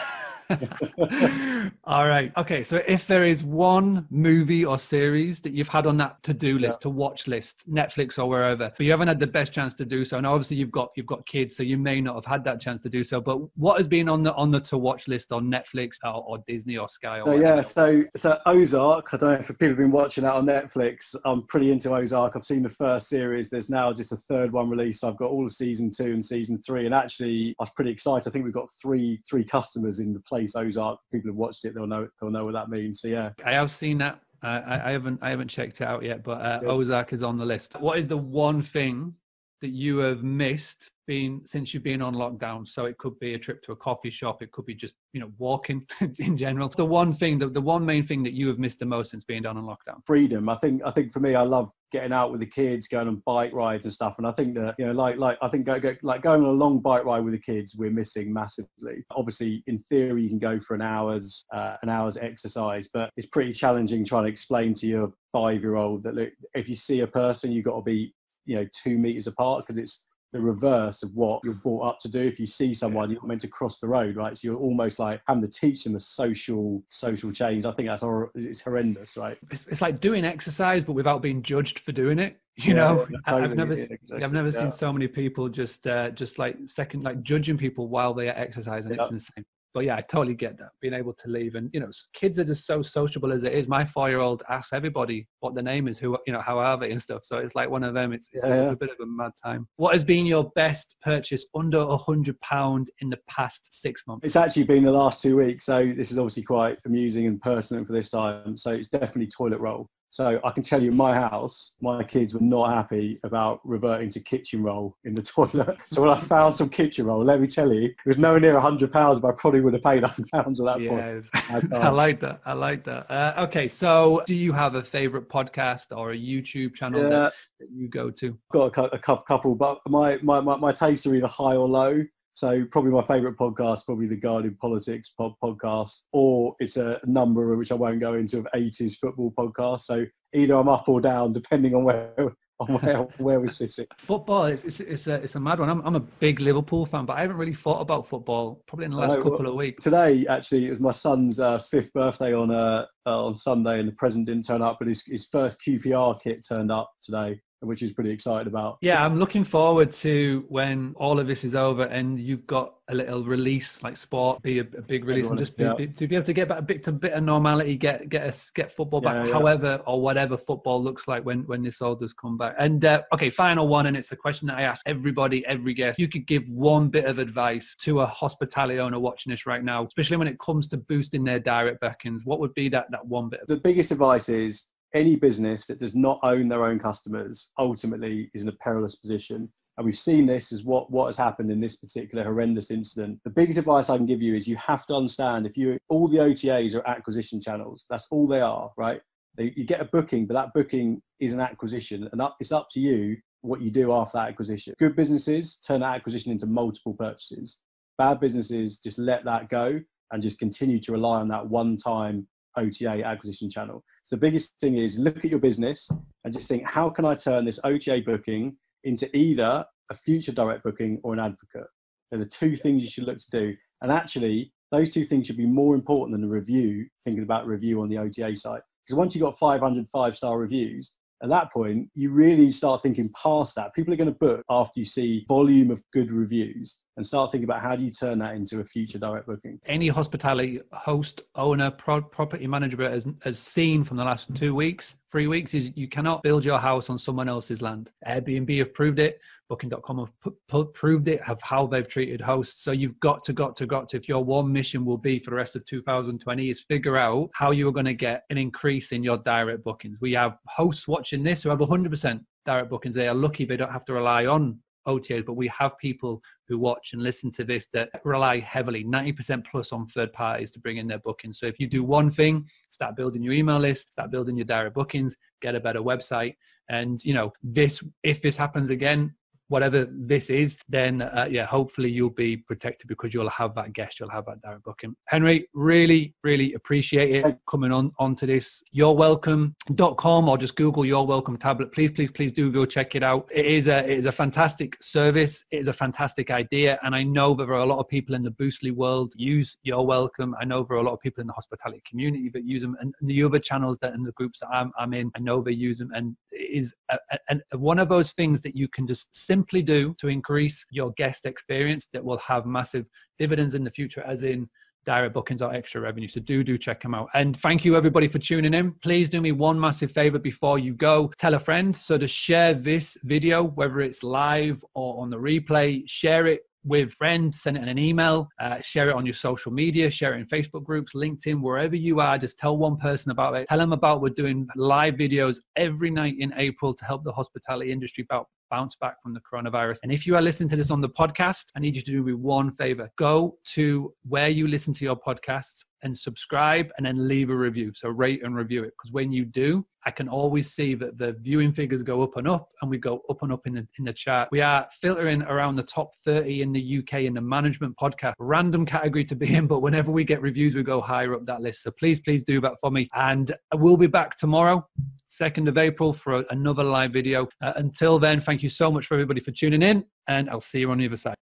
All 1.84 2.08
right. 2.08 2.32
Okay. 2.36 2.64
So 2.64 2.82
if 2.86 3.06
there 3.06 3.24
is 3.24 3.44
one 3.44 4.06
movie 4.10 4.64
or 4.64 4.78
series 4.78 5.40
that 5.40 5.52
you've 5.52 5.68
had 5.68 5.86
on 5.86 5.96
that 5.98 6.22
to-do 6.22 6.58
list, 6.58 6.78
yeah. 6.78 6.82
to 6.82 6.90
watch 6.90 7.26
list, 7.26 7.70
Netflix 7.70 8.18
or 8.18 8.28
wherever, 8.28 8.70
but 8.76 8.84
you 8.84 8.90
haven't 8.90 9.08
had 9.08 9.20
the 9.20 9.26
best 9.26 9.52
chance 9.52 9.74
to 9.74 9.84
do 9.84 10.04
so. 10.04 10.18
And 10.18 10.26
obviously 10.26 10.56
you've 10.56 10.70
got 10.70 10.90
you've 10.96 11.06
got 11.06 11.24
kids, 11.26 11.56
so 11.56 11.62
you 11.62 11.78
may 11.78 12.00
not 12.00 12.14
have 12.14 12.24
had 12.24 12.44
that 12.44 12.60
chance 12.60 12.80
to 12.82 12.88
do 12.88 13.04
so. 13.04 13.20
But 13.20 13.38
what 13.56 13.78
has 13.78 13.86
been 13.86 14.08
on 14.08 14.22
the 14.22 14.34
on 14.34 14.50
the 14.50 14.60
to 14.60 14.78
watch 14.78 15.08
list 15.08 15.32
on 15.32 15.50
Netflix 15.50 15.96
or, 16.04 16.22
or 16.26 16.38
Disney 16.46 16.76
or 16.76 16.88
Sky? 16.88 17.18
Or 17.18 17.24
so 17.24 17.34
yeah, 17.34 17.60
so 17.60 18.02
so 18.16 18.38
Ozark. 18.46 19.12
I 19.12 19.16
don't 19.16 19.32
know 19.32 19.38
if 19.38 19.48
people 19.48 19.68
have 19.68 19.76
been 19.76 19.90
watching 19.90 20.24
that 20.24 20.34
on 20.34 20.46
Netflix. 20.46 21.14
I'm 21.24 21.46
pretty 21.46 21.70
into 21.70 21.94
Ozark. 21.94 22.36
I've 22.36 22.44
seen 22.44 22.62
the 22.62 22.68
first 22.68 23.08
series. 23.08 23.50
There's 23.50 23.70
now 23.70 23.92
just 23.92 24.12
a 24.12 24.16
third 24.16 24.52
one 24.52 24.68
released. 24.68 25.00
So 25.00 25.08
I've 25.08 25.18
got 25.18 25.30
all 25.30 25.44
of 25.44 25.52
season 25.52 25.90
two 25.90 26.12
and 26.12 26.24
season 26.24 26.60
three. 26.62 26.86
And 26.86 26.94
actually, 26.94 27.54
I 27.58 27.64
was 27.64 27.70
pretty 27.76 27.90
excited. 27.90 28.28
I 28.28 28.32
think 28.32 28.44
we've 28.44 28.54
got 28.54 28.68
three 28.80 29.20
three 29.28 29.44
customers 29.44 30.00
in 30.00 30.12
the 30.12 30.20
place 30.20 30.39
Ozark 30.56 30.98
people 31.12 31.30
have 31.30 31.36
watched 31.36 31.64
it, 31.64 31.74
they'll 31.74 31.86
know 31.86 32.08
they'll 32.20 32.30
know 32.30 32.44
what 32.44 32.54
that 32.54 32.68
means. 32.68 33.00
So 33.00 33.08
yeah, 33.08 33.30
I 33.44 33.52
have 33.52 33.70
seen 33.70 33.98
that. 33.98 34.20
Uh, 34.42 34.62
I, 34.66 34.88
I, 34.88 34.92
haven't 34.92 35.18
I 35.22 35.30
haven't 35.30 35.48
checked 35.48 35.80
it 35.80 35.84
out 35.84 36.02
yet, 36.02 36.24
but 36.24 36.40
uh, 36.40 36.60
Ozark 36.64 37.12
is 37.12 37.22
on 37.22 37.36
the 37.36 37.44
list. 37.44 37.74
What 37.78 37.98
is 37.98 38.06
the 38.06 38.16
one 38.16 38.62
thing 38.62 39.14
that 39.60 39.68
you 39.68 39.98
have 39.98 40.22
missed 40.22 40.90
being 41.06 41.42
since 41.44 41.74
you've 41.74 41.82
been 41.82 42.00
on 42.00 42.14
lockdown? 42.14 42.66
So 42.66 42.86
it 42.86 42.96
could 42.96 43.18
be 43.20 43.34
a 43.34 43.38
trip 43.38 43.62
to 43.64 43.72
a 43.72 43.76
coffee 43.76 44.08
shop, 44.08 44.42
it 44.42 44.50
could 44.52 44.64
be 44.64 44.74
just 44.74 44.94
you 45.12 45.20
know 45.20 45.30
walking 45.38 45.86
in 46.18 46.36
general. 46.36 46.68
The 46.68 46.86
one 46.86 47.12
thing, 47.12 47.38
the, 47.38 47.48
the 47.48 47.60
one 47.60 47.84
main 47.84 48.04
thing 48.04 48.22
that 48.22 48.32
you 48.32 48.48
have 48.48 48.58
missed 48.58 48.78
the 48.78 48.86
most 48.86 49.10
since 49.10 49.24
being 49.24 49.42
down 49.42 49.58
on 49.58 49.64
lockdown. 49.64 50.04
Freedom. 50.06 50.48
I 50.48 50.56
think 50.56 50.82
I 50.84 50.90
think 50.90 51.12
for 51.12 51.20
me, 51.20 51.34
I 51.34 51.42
love 51.42 51.70
getting 51.90 52.12
out 52.12 52.30
with 52.30 52.40
the 52.40 52.46
kids, 52.46 52.86
going 52.86 53.08
on 53.08 53.22
bike 53.26 53.52
rides 53.52 53.84
and 53.84 53.92
stuff. 53.92 54.16
And 54.18 54.26
I 54.26 54.32
think 54.32 54.54
that 54.56 54.74
you 54.78 54.86
know, 54.86 54.92
like 54.92 55.18
like 55.18 55.38
I 55.42 55.48
think 55.48 55.66
go, 55.66 55.78
go, 55.78 55.94
like 56.02 56.22
going 56.22 56.42
on 56.42 56.48
a 56.48 56.52
long 56.52 56.80
bike 56.80 57.04
ride 57.04 57.24
with 57.24 57.32
the 57.32 57.40
kids, 57.40 57.76
we're 57.76 57.90
missing 57.90 58.32
massively. 58.32 59.04
Obviously, 59.12 59.62
in 59.66 59.78
theory, 59.88 60.22
you 60.22 60.28
can 60.28 60.38
go 60.38 60.60
for 60.60 60.74
an 60.74 60.82
hour's 60.82 61.44
uh, 61.52 61.76
an 61.82 61.88
hour's 61.88 62.16
exercise, 62.16 62.88
but 62.92 63.10
it's 63.16 63.26
pretty 63.26 63.52
challenging 63.52 64.04
trying 64.04 64.24
to 64.24 64.30
explain 64.30 64.74
to 64.74 64.86
your 64.86 65.12
five 65.32 65.60
year 65.62 65.76
old 65.76 66.02
that 66.02 66.14
look, 66.14 66.30
if 66.54 66.68
you 66.68 66.74
see 66.74 67.00
a 67.00 67.06
person, 67.06 67.52
you've 67.52 67.64
got 67.64 67.76
to 67.76 67.82
be 67.82 68.14
you 68.46 68.56
know 68.56 68.66
two 68.72 68.98
meters 68.98 69.26
apart 69.26 69.64
because 69.64 69.78
it's 69.78 70.06
the 70.32 70.40
reverse 70.40 71.02
of 71.02 71.14
what 71.14 71.40
you're 71.44 71.54
brought 71.54 71.86
up 71.86 71.98
to 72.00 72.08
do. 72.08 72.20
If 72.20 72.38
you 72.38 72.46
see 72.46 72.72
someone, 72.72 73.10
you're 73.10 73.24
meant 73.24 73.40
to 73.42 73.48
cross 73.48 73.78
the 73.78 73.88
road, 73.88 74.16
right? 74.16 74.36
So 74.36 74.48
you're 74.48 74.58
almost 74.58 74.98
like 74.98 75.20
having 75.26 75.42
to 75.42 75.48
teach 75.48 75.84
them 75.84 75.96
a 75.96 76.00
social 76.00 76.82
social 76.88 77.32
change. 77.32 77.64
I 77.64 77.72
think 77.72 77.88
that's 77.88 78.02
hor- 78.02 78.30
it's 78.34 78.60
horrendous, 78.60 79.16
right? 79.16 79.38
It's, 79.50 79.66
it's 79.66 79.82
like 79.82 80.00
doing 80.00 80.24
exercise, 80.24 80.84
but 80.84 80.92
without 80.92 81.22
being 81.22 81.42
judged 81.42 81.80
for 81.80 81.92
doing 81.92 82.18
it. 82.18 82.36
You 82.56 82.74
yeah, 82.74 82.80
know, 82.80 83.06
yeah, 83.10 83.18
totally. 83.26 83.50
I've 83.52 83.56
never, 83.56 83.72
exactly. 83.72 84.22
I've 84.22 84.32
never 84.34 84.48
yeah. 84.48 84.58
seen 84.58 84.70
so 84.70 84.92
many 84.92 85.08
people 85.08 85.48
just, 85.48 85.86
uh, 85.86 86.10
just 86.10 86.38
like 86.38 86.58
second, 86.66 87.04
like 87.04 87.22
judging 87.22 87.56
people 87.56 87.88
while 87.88 88.12
they 88.12 88.28
are 88.28 88.36
exercising. 88.36 88.92
It's 88.92 89.10
insane. 89.10 89.46
But 89.72 89.84
yeah, 89.84 89.96
I 89.96 90.02
totally 90.02 90.34
get 90.34 90.58
that 90.58 90.70
being 90.80 90.94
able 90.94 91.12
to 91.14 91.28
leave. 91.28 91.54
And 91.54 91.70
you 91.72 91.80
know, 91.80 91.90
kids 92.12 92.38
are 92.38 92.44
just 92.44 92.66
so 92.66 92.82
sociable 92.82 93.32
as 93.32 93.44
it 93.44 93.52
is. 93.52 93.68
My 93.68 93.84
four-year-old 93.84 94.42
asks 94.48 94.72
everybody 94.72 95.26
what 95.40 95.54
the 95.54 95.62
name 95.62 95.88
is, 95.88 95.98
who 95.98 96.18
you 96.26 96.32
know, 96.32 96.40
how 96.40 96.58
are 96.58 96.78
they 96.78 96.90
and 96.90 97.00
stuff. 97.00 97.24
So 97.24 97.38
it's 97.38 97.54
like 97.54 97.70
one 97.70 97.84
of 97.84 97.94
them. 97.94 98.12
It's 98.12 98.28
it's, 98.32 98.46
yeah, 98.46 98.60
it's 98.60 98.70
a 98.70 98.76
bit 98.76 98.90
of 98.90 98.96
a 99.00 99.06
mad 99.06 99.32
time. 99.42 99.66
What 99.76 99.94
has 99.94 100.04
been 100.04 100.26
your 100.26 100.50
best 100.54 100.96
purchase 101.02 101.46
under 101.54 101.78
a 101.78 101.96
hundred 101.96 102.40
pound 102.40 102.90
in 103.00 103.10
the 103.10 103.18
past 103.28 103.72
six 103.72 104.02
months? 104.06 104.24
It's 104.24 104.36
actually 104.36 104.64
been 104.64 104.84
the 104.84 104.92
last 104.92 105.22
two 105.22 105.36
weeks. 105.36 105.66
So 105.66 105.92
this 105.96 106.10
is 106.10 106.18
obviously 106.18 106.42
quite 106.42 106.78
amusing 106.84 107.26
and 107.26 107.40
personal 107.40 107.84
for 107.84 107.92
this 107.92 108.10
time. 108.10 108.56
So 108.56 108.72
it's 108.72 108.88
definitely 108.88 109.28
toilet 109.28 109.60
roll. 109.60 109.88
So 110.10 110.40
I 110.42 110.50
can 110.50 110.62
tell 110.62 110.82
you, 110.82 110.90
in 110.90 110.96
my 110.96 111.14
house, 111.14 111.72
my 111.80 112.02
kids 112.02 112.34
were 112.34 112.40
not 112.40 112.70
happy 112.70 113.20
about 113.22 113.60
reverting 113.64 114.10
to 114.10 114.20
kitchen 114.20 114.62
roll 114.62 114.96
in 115.04 115.14
the 115.14 115.22
toilet. 115.36 115.78
So 115.86 116.02
when 116.02 116.10
I 116.10 116.20
found 116.20 116.54
some 116.56 116.68
kitchen 116.68 117.06
roll, 117.06 117.24
let 117.24 117.40
me 117.40 117.46
tell 117.46 117.72
you, 117.72 117.84
it 117.84 117.94
was 118.04 118.18
nowhere 118.18 118.40
near 118.40 118.58
hundred 118.58 118.92
pounds, 118.92 119.20
but 119.20 119.28
I 119.28 119.32
probably 119.38 119.60
would 119.60 119.72
have 119.72 119.82
paid 119.82 120.02
hundred 120.02 120.28
pounds 120.32 120.60
at 120.60 120.66
that 120.66 120.80
yes. 120.80 121.30
point. 121.50 121.72
I, 121.74 121.76
I, 121.76 121.88
like 121.90 122.20
that. 122.20 122.40
I 122.44 122.52
like 122.54 122.84
that. 122.84 123.10
Uh, 123.10 123.34
okay, 123.38 123.68
so 123.68 124.22
do 124.26 124.34
you 124.34 124.52
have 124.52 124.74
a 124.74 124.82
favorite 124.82 125.28
podcast 125.28 125.96
or 125.96 126.10
a 126.10 126.16
YouTube 126.16 126.74
channel 126.74 127.02
yeah. 127.02 127.08
that, 127.08 127.32
that, 127.60 127.70
you 127.72 127.88
go 127.88 128.10
to? 128.10 128.36
Got 128.52 128.76
a, 128.76 128.96
a 128.96 128.98
couple, 128.98 129.54
but 129.54 129.78
my, 129.88 130.18
my, 130.22 130.40
my, 130.40 130.56
my 130.56 130.72
tastes 130.72 131.06
are 131.06 131.14
either 131.14 131.28
high 131.28 131.54
or 131.54 131.68
low. 131.68 132.04
So 132.32 132.64
probably 132.70 132.92
my 132.92 133.02
favourite 133.02 133.36
podcast, 133.36 133.86
probably 133.86 134.06
the 134.06 134.16
Guardian 134.16 134.56
Politics 134.60 135.10
pod- 135.10 135.34
podcast, 135.42 136.02
or 136.12 136.54
it's 136.60 136.76
a 136.76 137.00
number 137.04 137.56
which 137.56 137.72
I 137.72 137.74
won't 137.74 138.00
go 138.00 138.14
into 138.14 138.38
of 138.38 138.48
80s 138.54 138.96
football 139.00 139.32
podcast. 139.36 139.80
So 139.80 140.06
either 140.32 140.54
I'm 140.54 140.68
up 140.68 140.88
or 140.88 141.00
down 141.00 141.32
depending 141.32 141.74
on 141.74 141.84
where 141.84 142.34
on 142.60 142.74
where, 142.74 142.96
where 143.18 143.40
we 143.40 143.50
sit 143.50 143.78
it. 143.78 143.88
Football, 143.96 144.44
it's, 144.44 144.64
it's, 144.64 144.80
it's, 144.80 145.06
a, 145.06 145.14
it's 145.14 145.34
a 145.34 145.40
mad 145.40 145.58
one. 145.58 145.68
I'm, 145.68 145.80
I'm 145.80 145.96
a 145.96 146.00
big 146.00 146.40
Liverpool 146.40 146.86
fan, 146.86 147.06
but 147.06 147.14
I 147.14 147.22
haven't 147.22 147.36
really 147.36 147.54
thought 147.54 147.80
about 147.80 148.06
football 148.06 148.62
probably 148.66 148.84
in 148.84 148.90
the 148.92 148.98
last 148.98 149.16
couple 149.16 149.46
of 149.46 149.54
weeks. 149.54 149.82
Today, 149.82 150.26
actually, 150.28 150.66
it 150.66 150.70
was 150.70 150.80
my 150.80 150.90
son's 150.90 151.40
uh, 151.40 151.58
fifth 151.58 151.92
birthday 151.92 152.34
on 152.34 152.50
uh, 152.50 152.86
uh, 153.06 153.26
on 153.26 153.36
Sunday, 153.36 153.80
and 153.80 153.88
the 153.88 153.92
present 153.92 154.26
didn't 154.26 154.46
turn 154.46 154.62
up, 154.62 154.76
but 154.78 154.88
his, 154.88 155.02
his 155.06 155.26
first 155.32 155.58
QPR 155.66 156.20
kit 156.20 156.44
turned 156.46 156.70
up 156.70 156.90
today 157.02 157.40
which 157.60 157.80
he's 157.80 157.92
pretty 157.92 158.10
excited 158.10 158.46
about. 158.46 158.78
Yeah, 158.80 159.04
I'm 159.04 159.18
looking 159.18 159.44
forward 159.44 159.90
to 159.92 160.44
when 160.48 160.94
all 160.96 161.18
of 161.18 161.26
this 161.26 161.44
is 161.44 161.54
over 161.54 161.84
and 161.84 162.18
you've 162.18 162.46
got 162.46 162.74
a 162.88 162.94
little 162.94 163.22
release 163.22 163.82
like 163.82 163.96
sport, 163.96 164.42
be 164.42 164.58
a, 164.58 164.62
a 164.62 164.82
big 164.82 165.04
release, 165.04 165.26
Everyone 165.26 165.38
and 165.38 165.46
just 165.46 165.56
be, 165.56 165.64
yeah. 165.64 165.74
be, 165.74 165.86
to 165.86 166.08
be 166.08 166.16
able 166.16 166.24
to 166.24 166.32
get 166.32 166.48
back 166.48 166.58
a 166.58 166.62
bit 166.62 166.82
to 166.84 166.90
a 166.90 166.92
bit 166.92 167.12
of 167.12 167.22
normality, 167.22 167.76
get 167.76 168.08
get 168.08 168.26
us 168.26 168.50
get 168.50 168.72
football 168.72 169.00
back, 169.00 169.26
yeah, 169.26 169.32
however 169.32 169.80
or 169.86 170.00
whatever 170.00 170.36
football 170.36 170.82
looks 170.82 171.06
like 171.06 171.24
when 171.24 171.40
when 171.46 171.62
this 171.62 171.80
all 171.80 171.94
does 171.94 172.12
come 172.12 172.36
back. 172.36 172.54
And 172.58 172.84
uh, 172.84 173.02
okay, 173.14 173.30
final 173.30 173.68
one, 173.68 173.86
and 173.86 173.96
it's 173.96 174.12
a 174.12 174.16
question 174.16 174.48
that 174.48 174.58
I 174.58 174.62
ask 174.62 174.82
everybody, 174.86 175.44
every 175.46 175.74
guest. 175.74 175.98
You 175.98 176.08
could 176.08 176.26
give 176.26 176.48
one 176.48 176.88
bit 176.88 177.04
of 177.04 177.18
advice 177.18 177.76
to 177.80 178.00
a 178.00 178.06
hospitality 178.06 178.80
owner 178.80 178.98
watching 178.98 179.30
this 179.30 179.46
right 179.46 179.62
now, 179.62 179.84
especially 179.84 180.16
when 180.16 180.28
it 180.28 180.38
comes 180.38 180.66
to 180.68 180.76
boosting 180.76 181.24
their 181.24 181.38
direct 181.38 181.80
bookings. 181.80 182.24
What 182.24 182.40
would 182.40 182.54
be 182.54 182.68
that 182.70 182.90
that 182.90 183.06
one 183.06 183.28
bit? 183.28 183.40
The 183.46 183.56
biggest 183.56 183.92
advice 183.92 184.28
is 184.28 184.64
any 184.94 185.16
business 185.16 185.66
that 185.66 185.78
does 185.78 185.94
not 185.94 186.18
own 186.22 186.48
their 186.48 186.64
own 186.64 186.78
customers 186.78 187.50
ultimately 187.58 188.30
is 188.34 188.42
in 188.42 188.48
a 188.48 188.52
perilous 188.52 188.94
position. 188.94 189.50
And 189.76 189.84
we've 189.84 189.96
seen 189.96 190.26
this 190.26 190.52
as 190.52 190.64
what, 190.64 190.90
what 190.90 191.06
has 191.06 191.16
happened 191.16 191.50
in 191.50 191.60
this 191.60 191.76
particular 191.76 192.24
horrendous 192.24 192.70
incident. 192.70 193.18
The 193.24 193.30
biggest 193.30 193.58
advice 193.58 193.88
I 193.88 193.96
can 193.96 194.06
give 194.06 194.20
you 194.20 194.34
is 194.34 194.46
you 194.46 194.56
have 194.56 194.84
to 194.86 194.94
understand 194.94 195.46
if 195.46 195.56
you 195.56 195.78
all 195.88 196.08
the 196.08 196.18
OTAs 196.18 196.74
are 196.74 196.86
acquisition 196.86 197.40
channels. 197.40 197.86
That's 197.88 198.06
all 198.10 198.26
they 198.26 198.40
are, 198.40 198.70
right? 198.76 199.00
You 199.38 199.64
get 199.64 199.80
a 199.80 199.86
booking, 199.86 200.26
but 200.26 200.34
that 200.34 200.52
booking 200.54 201.00
is 201.18 201.32
an 201.32 201.40
acquisition, 201.40 202.08
and 202.12 202.20
up, 202.20 202.36
it's 202.40 202.52
up 202.52 202.68
to 202.72 202.80
you 202.80 203.16
what 203.40 203.62
you 203.62 203.70
do 203.70 203.92
after 203.92 204.18
that 204.18 204.28
acquisition. 204.28 204.74
Good 204.78 204.96
businesses 204.96 205.56
turn 205.56 205.80
that 205.80 205.96
acquisition 205.96 206.30
into 206.30 206.46
multiple 206.46 206.92
purchases. 206.92 207.58
Bad 207.96 208.20
businesses 208.20 208.80
just 208.80 208.98
let 208.98 209.24
that 209.24 209.48
go 209.48 209.80
and 210.12 210.22
just 210.22 210.38
continue 210.38 210.80
to 210.80 210.92
rely 210.92 211.20
on 211.20 211.28
that 211.28 211.46
one 211.46 211.76
time 211.76 212.26
OTA 212.56 213.04
acquisition 213.04 213.50
channel. 213.50 213.82
So 214.02 214.16
the 214.16 214.20
biggest 214.20 214.54
thing 214.60 214.76
is 214.76 214.98
look 214.98 215.24
at 215.24 215.30
your 215.30 215.40
business 215.40 215.88
and 216.24 216.32
just 216.32 216.48
think, 216.48 216.66
how 216.66 216.90
can 216.90 217.04
I 217.04 217.14
turn 217.14 217.44
this 217.44 217.60
OTA 217.64 218.02
booking 218.04 218.56
into 218.84 219.14
either 219.16 219.64
a 219.90 219.94
future 219.94 220.32
direct 220.32 220.64
booking 220.64 221.00
or 221.02 221.12
an 221.12 221.20
advocate? 221.20 221.66
They're 222.10 222.20
the 222.20 222.26
two 222.26 222.56
things 222.56 222.82
you 222.82 222.90
should 222.90 223.04
look 223.04 223.18
to 223.18 223.30
do. 223.30 223.56
And 223.82 223.92
actually, 223.92 224.52
those 224.70 224.90
two 224.90 225.04
things 225.04 225.26
should 225.26 225.36
be 225.36 225.46
more 225.46 225.74
important 225.74 226.12
than 226.12 226.24
a 226.24 226.32
review, 226.32 226.86
thinking 227.04 227.22
about 227.22 227.46
review 227.46 227.80
on 227.80 227.88
the 227.88 227.98
OTA 227.98 228.36
site. 228.36 228.62
Because 228.86 228.96
once 228.96 229.14
you've 229.14 229.22
got 229.22 229.38
500 229.38 229.88
five 229.88 230.16
star 230.16 230.38
reviews, 230.38 230.92
at 231.22 231.28
that 231.28 231.52
point, 231.52 231.88
you 231.94 232.10
really 232.10 232.50
start 232.50 232.82
thinking 232.82 233.10
past 233.20 233.54
that. 233.56 233.74
People 233.74 233.92
are 233.92 233.96
going 233.96 234.12
to 234.12 234.18
book 234.18 234.42
after 234.48 234.80
you 234.80 234.86
see 234.86 235.26
volume 235.28 235.70
of 235.70 235.82
good 235.92 236.10
reviews 236.10 236.78
and 237.00 237.06
start 237.06 237.32
thinking 237.32 237.44
about 237.44 237.62
how 237.62 237.74
do 237.74 237.82
you 237.82 237.90
turn 237.90 238.18
that 238.18 238.34
into 238.34 238.60
a 238.60 238.64
future 238.64 238.98
direct 238.98 239.26
booking. 239.26 239.58
Any 239.64 239.88
hospitality 239.88 240.60
host, 240.72 241.22
owner, 241.34 241.70
pro- 241.70 242.02
property 242.02 242.46
manager 242.46 242.90
has, 242.90 243.06
has 243.22 243.38
seen 243.38 243.84
from 243.84 243.96
the 243.96 244.04
last 244.04 244.34
two 244.34 244.54
weeks, 244.54 244.96
three 245.10 245.26
weeks 245.26 245.54
is 245.54 245.72
you 245.76 245.88
cannot 245.88 246.22
build 246.22 246.44
your 246.44 246.58
house 246.58 246.90
on 246.90 246.98
someone 246.98 247.26
else's 247.26 247.62
land. 247.62 247.90
Airbnb 248.06 248.58
have 248.58 248.74
proved 248.74 248.98
it. 248.98 249.18
Booking.com 249.48 249.98
have 249.98 250.12
p- 250.22 250.30
p- 250.50 250.64
proved 250.74 251.08
it, 251.08 251.22
have 251.22 251.40
how 251.40 251.66
they've 251.66 251.88
treated 251.88 252.20
hosts. 252.20 252.62
So 252.62 252.70
you've 252.70 253.00
got 253.00 253.24
to, 253.24 253.32
got 253.32 253.56
to, 253.56 253.66
got 253.66 253.88
to, 253.88 253.96
if 253.96 254.06
your 254.06 254.22
one 254.22 254.52
mission 254.52 254.84
will 254.84 254.98
be 254.98 255.18
for 255.20 255.30
the 255.30 255.36
rest 255.36 255.56
of 255.56 255.64
2020 255.64 256.50
is 256.50 256.60
figure 256.60 256.98
out 256.98 257.30
how 257.32 257.50
you 257.50 257.66
are 257.66 257.72
going 257.72 257.86
to 257.86 257.94
get 257.94 258.24
an 258.28 258.36
increase 258.36 258.92
in 258.92 259.02
your 259.02 259.16
direct 259.16 259.64
bookings. 259.64 260.02
We 260.02 260.12
have 260.12 260.36
hosts 260.48 260.86
watching 260.86 261.22
this 261.22 261.44
who 261.44 261.48
have 261.48 261.60
100% 261.60 262.20
direct 262.44 262.68
bookings. 262.68 262.94
They 262.94 263.08
are 263.08 263.14
lucky 263.14 263.46
they 263.46 263.56
don't 263.56 263.72
have 263.72 263.86
to 263.86 263.94
rely 263.94 264.26
on 264.26 264.58
OTAs, 264.86 265.24
but 265.24 265.34
we 265.34 265.48
have 265.48 265.78
people 265.78 266.20
who 266.48 266.58
watch 266.58 266.90
and 266.92 267.02
listen 267.02 267.30
to 267.32 267.44
this 267.44 267.66
that 267.72 267.90
rely 268.04 268.40
heavily, 268.40 268.84
90% 268.84 269.44
plus 269.44 269.72
on 269.72 269.86
third 269.86 270.12
parties 270.12 270.50
to 270.52 270.60
bring 270.60 270.78
in 270.78 270.86
their 270.86 270.98
bookings. 270.98 271.38
So 271.38 271.46
if 271.46 271.58
you 271.60 271.68
do 271.68 271.84
one 271.84 272.10
thing, 272.10 272.46
start 272.68 272.96
building 272.96 273.22
your 273.22 273.34
email 273.34 273.58
list, 273.58 273.92
start 273.92 274.10
building 274.10 274.36
your 274.36 274.46
direct 274.46 274.74
bookings, 274.74 275.16
get 275.42 275.54
a 275.54 275.60
better 275.60 275.80
website. 275.80 276.34
And, 276.68 277.02
you 277.04 277.14
know, 277.14 277.32
this, 277.42 277.82
if 278.02 278.22
this 278.22 278.36
happens 278.36 278.70
again, 278.70 279.14
whatever 279.50 279.86
this 279.90 280.30
is, 280.30 280.56
then 280.68 281.02
uh, 281.02 281.26
yeah, 281.28 281.44
hopefully 281.44 281.90
you'll 281.90 282.08
be 282.08 282.36
protected 282.36 282.88
because 282.88 283.12
you'll 283.12 283.28
have 283.28 283.54
that 283.56 283.72
guest, 283.72 283.98
you'll 283.98 284.08
have 284.08 284.24
that 284.26 284.40
direct 284.42 284.62
booking. 284.62 284.94
Henry, 285.06 285.46
really, 285.54 286.14
really 286.22 286.54
appreciate 286.54 287.24
it 287.24 287.36
coming 287.48 287.72
on 287.72 287.90
onto 287.98 288.26
this. 288.26 288.62
Your 288.70 288.96
welcome.com 288.96 290.28
or 290.28 290.38
just 290.38 290.54
Google 290.54 290.84
Your 290.84 291.04
Welcome 291.06 291.36
tablet. 291.36 291.72
Please, 291.72 291.90
please, 291.90 292.12
please 292.12 292.32
do 292.32 292.52
go 292.52 292.64
check 292.64 292.94
it 292.94 293.02
out. 293.02 293.28
It 293.34 293.44
is 293.44 293.66
a 293.66 293.78
it 293.90 293.98
is 293.98 294.06
a 294.06 294.12
fantastic 294.12 294.80
service. 294.80 295.44
It 295.50 295.58
is 295.58 295.68
a 295.68 295.72
fantastic 295.72 296.30
idea, 296.30 296.78
and 296.84 296.94
I 296.94 297.02
know 297.02 297.34
there 297.34 297.48
are 297.48 297.60
a 297.60 297.66
lot 297.66 297.80
of 297.80 297.88
people 297.88 298.14
in 298.14 298.22
the 298.22 298.30
Boostly 298.30 298.72
world 298.72 299.12
use 299.16 299.58
Your 299.64 299.84
Welcome. 299.84 300.36
I 300.40 300.44
know 300.44 300.62
there 300.62 300.76
are 300.76 300.80
a 300.80 300.84
lot 300.84 300.94
of 300.94 301.00
people 301.00 301.20
in 301.20 301.26
the 301.26 301.32
hospitality 301.32 301.82
community 301.88 302.30
that 302.34 302.44
use 302.44 302.62
them, 302.62 302.76
and 302.80 302.94
the 303.02 303.24
other 303.24 303.40
channels 303.40 303.78
that 303.78 303.94
in 303.94 304.04
the 304.04 304.12
groups 304.12 304.38
that 304.40 304.48
I'm, 304.48 304.70
I'm 304.78 304.94
in, 304.94 305.10
I 305.16 305.18
know 305.18 305.42
they 305.42 305.52
use 305.52 305.78
them, 305.78 305.90
and 305.92 306.16
is 306.32 306.74
a, 306.90 306.98
a, 307.30 307.36
a, 307.52 307.58
one 307.58 307.78
of 307.78 307.88
those 307.88 308.12
things 308.12 308.42
that 308.42 308.56
you 308.56 308.68
can 308.68 308.86
just 308.86 309.14
simply 309.14 309.62
do 309.62 309.94
to 309.98 310.08
increase 310.08 310.64
your 310.70 310.92
guest 310.92 311.26
experience 311.26 311.88
that 311.92 312.04
will 312.04 312.18
have 312.18 312.46
massive 312.46 312.86
dividends 313.18 313.54
in 313.54 313.64
the 313.64 313.70
future, 313.70 314.02
as 314.06 314.22
in 314.22 314.48
direct 314.84 315.12
bookings 315.12 315.42
or 315.42 315.52
extra 315.52 315.80
revenue. 315.80 316.08
So 316.08 316.20
do 316.20 316.42
do 316.42 316.56
check 316.56 316.82
them 316.82 316.94
out. 316.94 317.08
And 317.14 317.36
thank 317.36 317.64
you 317.64 317.76
everybody 317.76 318.08
for 318.08 318.18
tuning 318.18 318.54
in. 318.54 318.72
Please 318.82 319.10
do 319.10 319.20
me 319.20 319.32
one 319.32 319.60
massive 319.60 319.92
favor 319.92 320.18
before 320.18 320.58
you 320.58 320.74
go. 320.74 321.12
Tell 321.18 321.34
a 321.34 321.38
friend. 321.38 321.74
So 321.74 321.98
to 321.98 322.08
share 322.08 322.54
this 322.54 322.96
video, 323.04 323.42
whether 323.42 323.80
it's 323.80 324.02
live 324.02 324.64
or 324.74 325.02
on 325.02 325.10
the 325.10 325.18
replay, 325.18 325.82
share 325.86 326.26
it 326.26 326.40
with 326.64 326.92
friends, 326.92 327.42
send 327.42 327.56
it 327.56 327.62
in 327.62 327.68
an 327.68 327.78
email, 327.78 328.28
uh, 328.40 328.60
share 328.60 328.90
it 328.90 328.96
on 328.96 329.06
your 329.06 329.14
social 329.14 329.52
media, 329.52 329.90
share 329.90 330.14
it 330.14 330.20
in 330.20 330.26
Facebook 330.26 330.64
groups, 330.64 330.92
LinkedIn, 330.94 331.40
wherever 331.40 331.76
you 331.76 332.00
are. 332.00 332.18
Just 332.18 332.38
tell 332.38 332.56
one 332.56 332.76
person 332.76 333.10
about 333.10 333.34
it. 333.34 333.48
Tell 333.48 333.58
them 333.58 333.72
about 333.72 334.00
we're 334.00 334.10
doing 334.10 334.48
live 334.56 334.94
videos 334.94 335.38
every 335.56 335.90
night 335.90 336.16
in 336.18 336.32
April 336.36 336.74
to 336.74 336.84
help 336.84 337.04
the 337.04 337.12
hospitality 337.12 337.72
industry 337.72 338.04
about 338.08 338.26
bounce 338.50 338.76
back 338.76 339.00
from 339.02 339.14
the 339.14 339.20
coronavirus. 339.20 339.78
And 339.84 339.92
if 339.92 340.06
you 340.06 340.16
are 340.16 340.22
listening 340.22 340.48
to 340.50 340.56
this 340.56 340.70
on 340.70 340.80
the 340.80 340.88
podcast, 340.88 341.46
I 341.56 341.60
need 341.60 341.76
you 341.76 341.82
to 341.82 341.90
do 341.90 342.02
me 342.02 342.14
one 342.14 342.52
favor. 342.52 342.90
Go 342.98 343.38
to 343.54 343.94
where 344.08 344.28
you 344.28 344.48
listen 344.48 344.74
to 344.74 344.84
your 344.84 344.96
podcasts 344.96 345.64
and 345.82 345.96
subscribe 345.96 346.70
and 346.76 346.86
then 346.86 347.08
leave 347.08 347.30
a 347.30 347.34
review. 347.34 347.72
So 347.74 347.88
rate 347.88 348.22
and 348.24 348.34
review 348.34 348.64
it 348.64 348.72
because 348.76 348.92
when 348.92 349.12
you 349.12 349.24
do, 349.24 349.64
I 349.86 349.90
can 349.90 350.08
always 350.08 350.52
see 350.52 350.74
that 350.74 350.98
the 350.98 351.16
viewing 351.20 351.52
figures 351.52 351.82
go 351.82 352.02
up 352.02 352.16
and 352.16 352.28
up 352.28 352.48
and 352.60 352.70
we 352.70 352.76
go 352.76 353.00
up 353.08 353.22
and 353.22 353.32
up 353.32 353.46
in 353.46 353.54
the 353.54 353.66
in 353.78 353.84
the 353.86 353.92
chart. 353.92 354.28
We 354.30 354.42
are 354.42 354.68
filtering 354.80 355.22
around 355.22 355.54
the 355.54 355.62
top 355.62 355.92
30 356.04 356.42
in 356.42 356.52
the 356.52 356.78
UK 356.78 357.02
in 357.02 357.14
the 357.14 357.20
management 357.20 357.76
podcast. 357.76 358.12
Random 358.18 358.66
category 358.66 359.04
to 359.06 359.16
be 359.16 359.34
in, 359.34 359.46
but 359.46 359.60
whenever 359.60 359.90
we 359.90 360.04
get 360.04 360.20
reviews, 360.20 360.54
we 360.54 360.62
go 360.62 360.80
higher 360.80 361.14
up 361.14 361.24
that 361.26 361.40
list. 361.40 361.62
So 361.62 361.70
please, 361.70 362.00
please 362.00 362.24
do 362.24 362.40
that 362.42 362.54
for 362.60 362.70
me. 362.70 362.88
And 362.94 363.32
we'll 363.54 363.78
be 363.78 363.86
back 363.86 364.16
tomorrow, 364.16 364.66
2nd 365.10 365.48
of 365.48 365.56
April, 365.56 365.92
for 365.92 366.24
another 366.30 366.62
live 366.62 366.92
video. 366.92 367.28
Uh, 367.40 367.54
until 367.56 367.98
then, 367.98 368.20
thank 368.20 368.42
you 368.42 368.50
so 368.50 368.70
much 368.70 368.86
for 368.86 368.94
everybody 368.94 369.20
for 369.20 369.30
tuning 369.30 369.62
in, 369.62 369.84
and 370.08 370.28
I'll 370.28 370.40
see 370.40 370.60
you 370.60 370.70
on 370.70 370.78
the 370.78 370.86
other 370.86 370.96
side. 370.96 371.16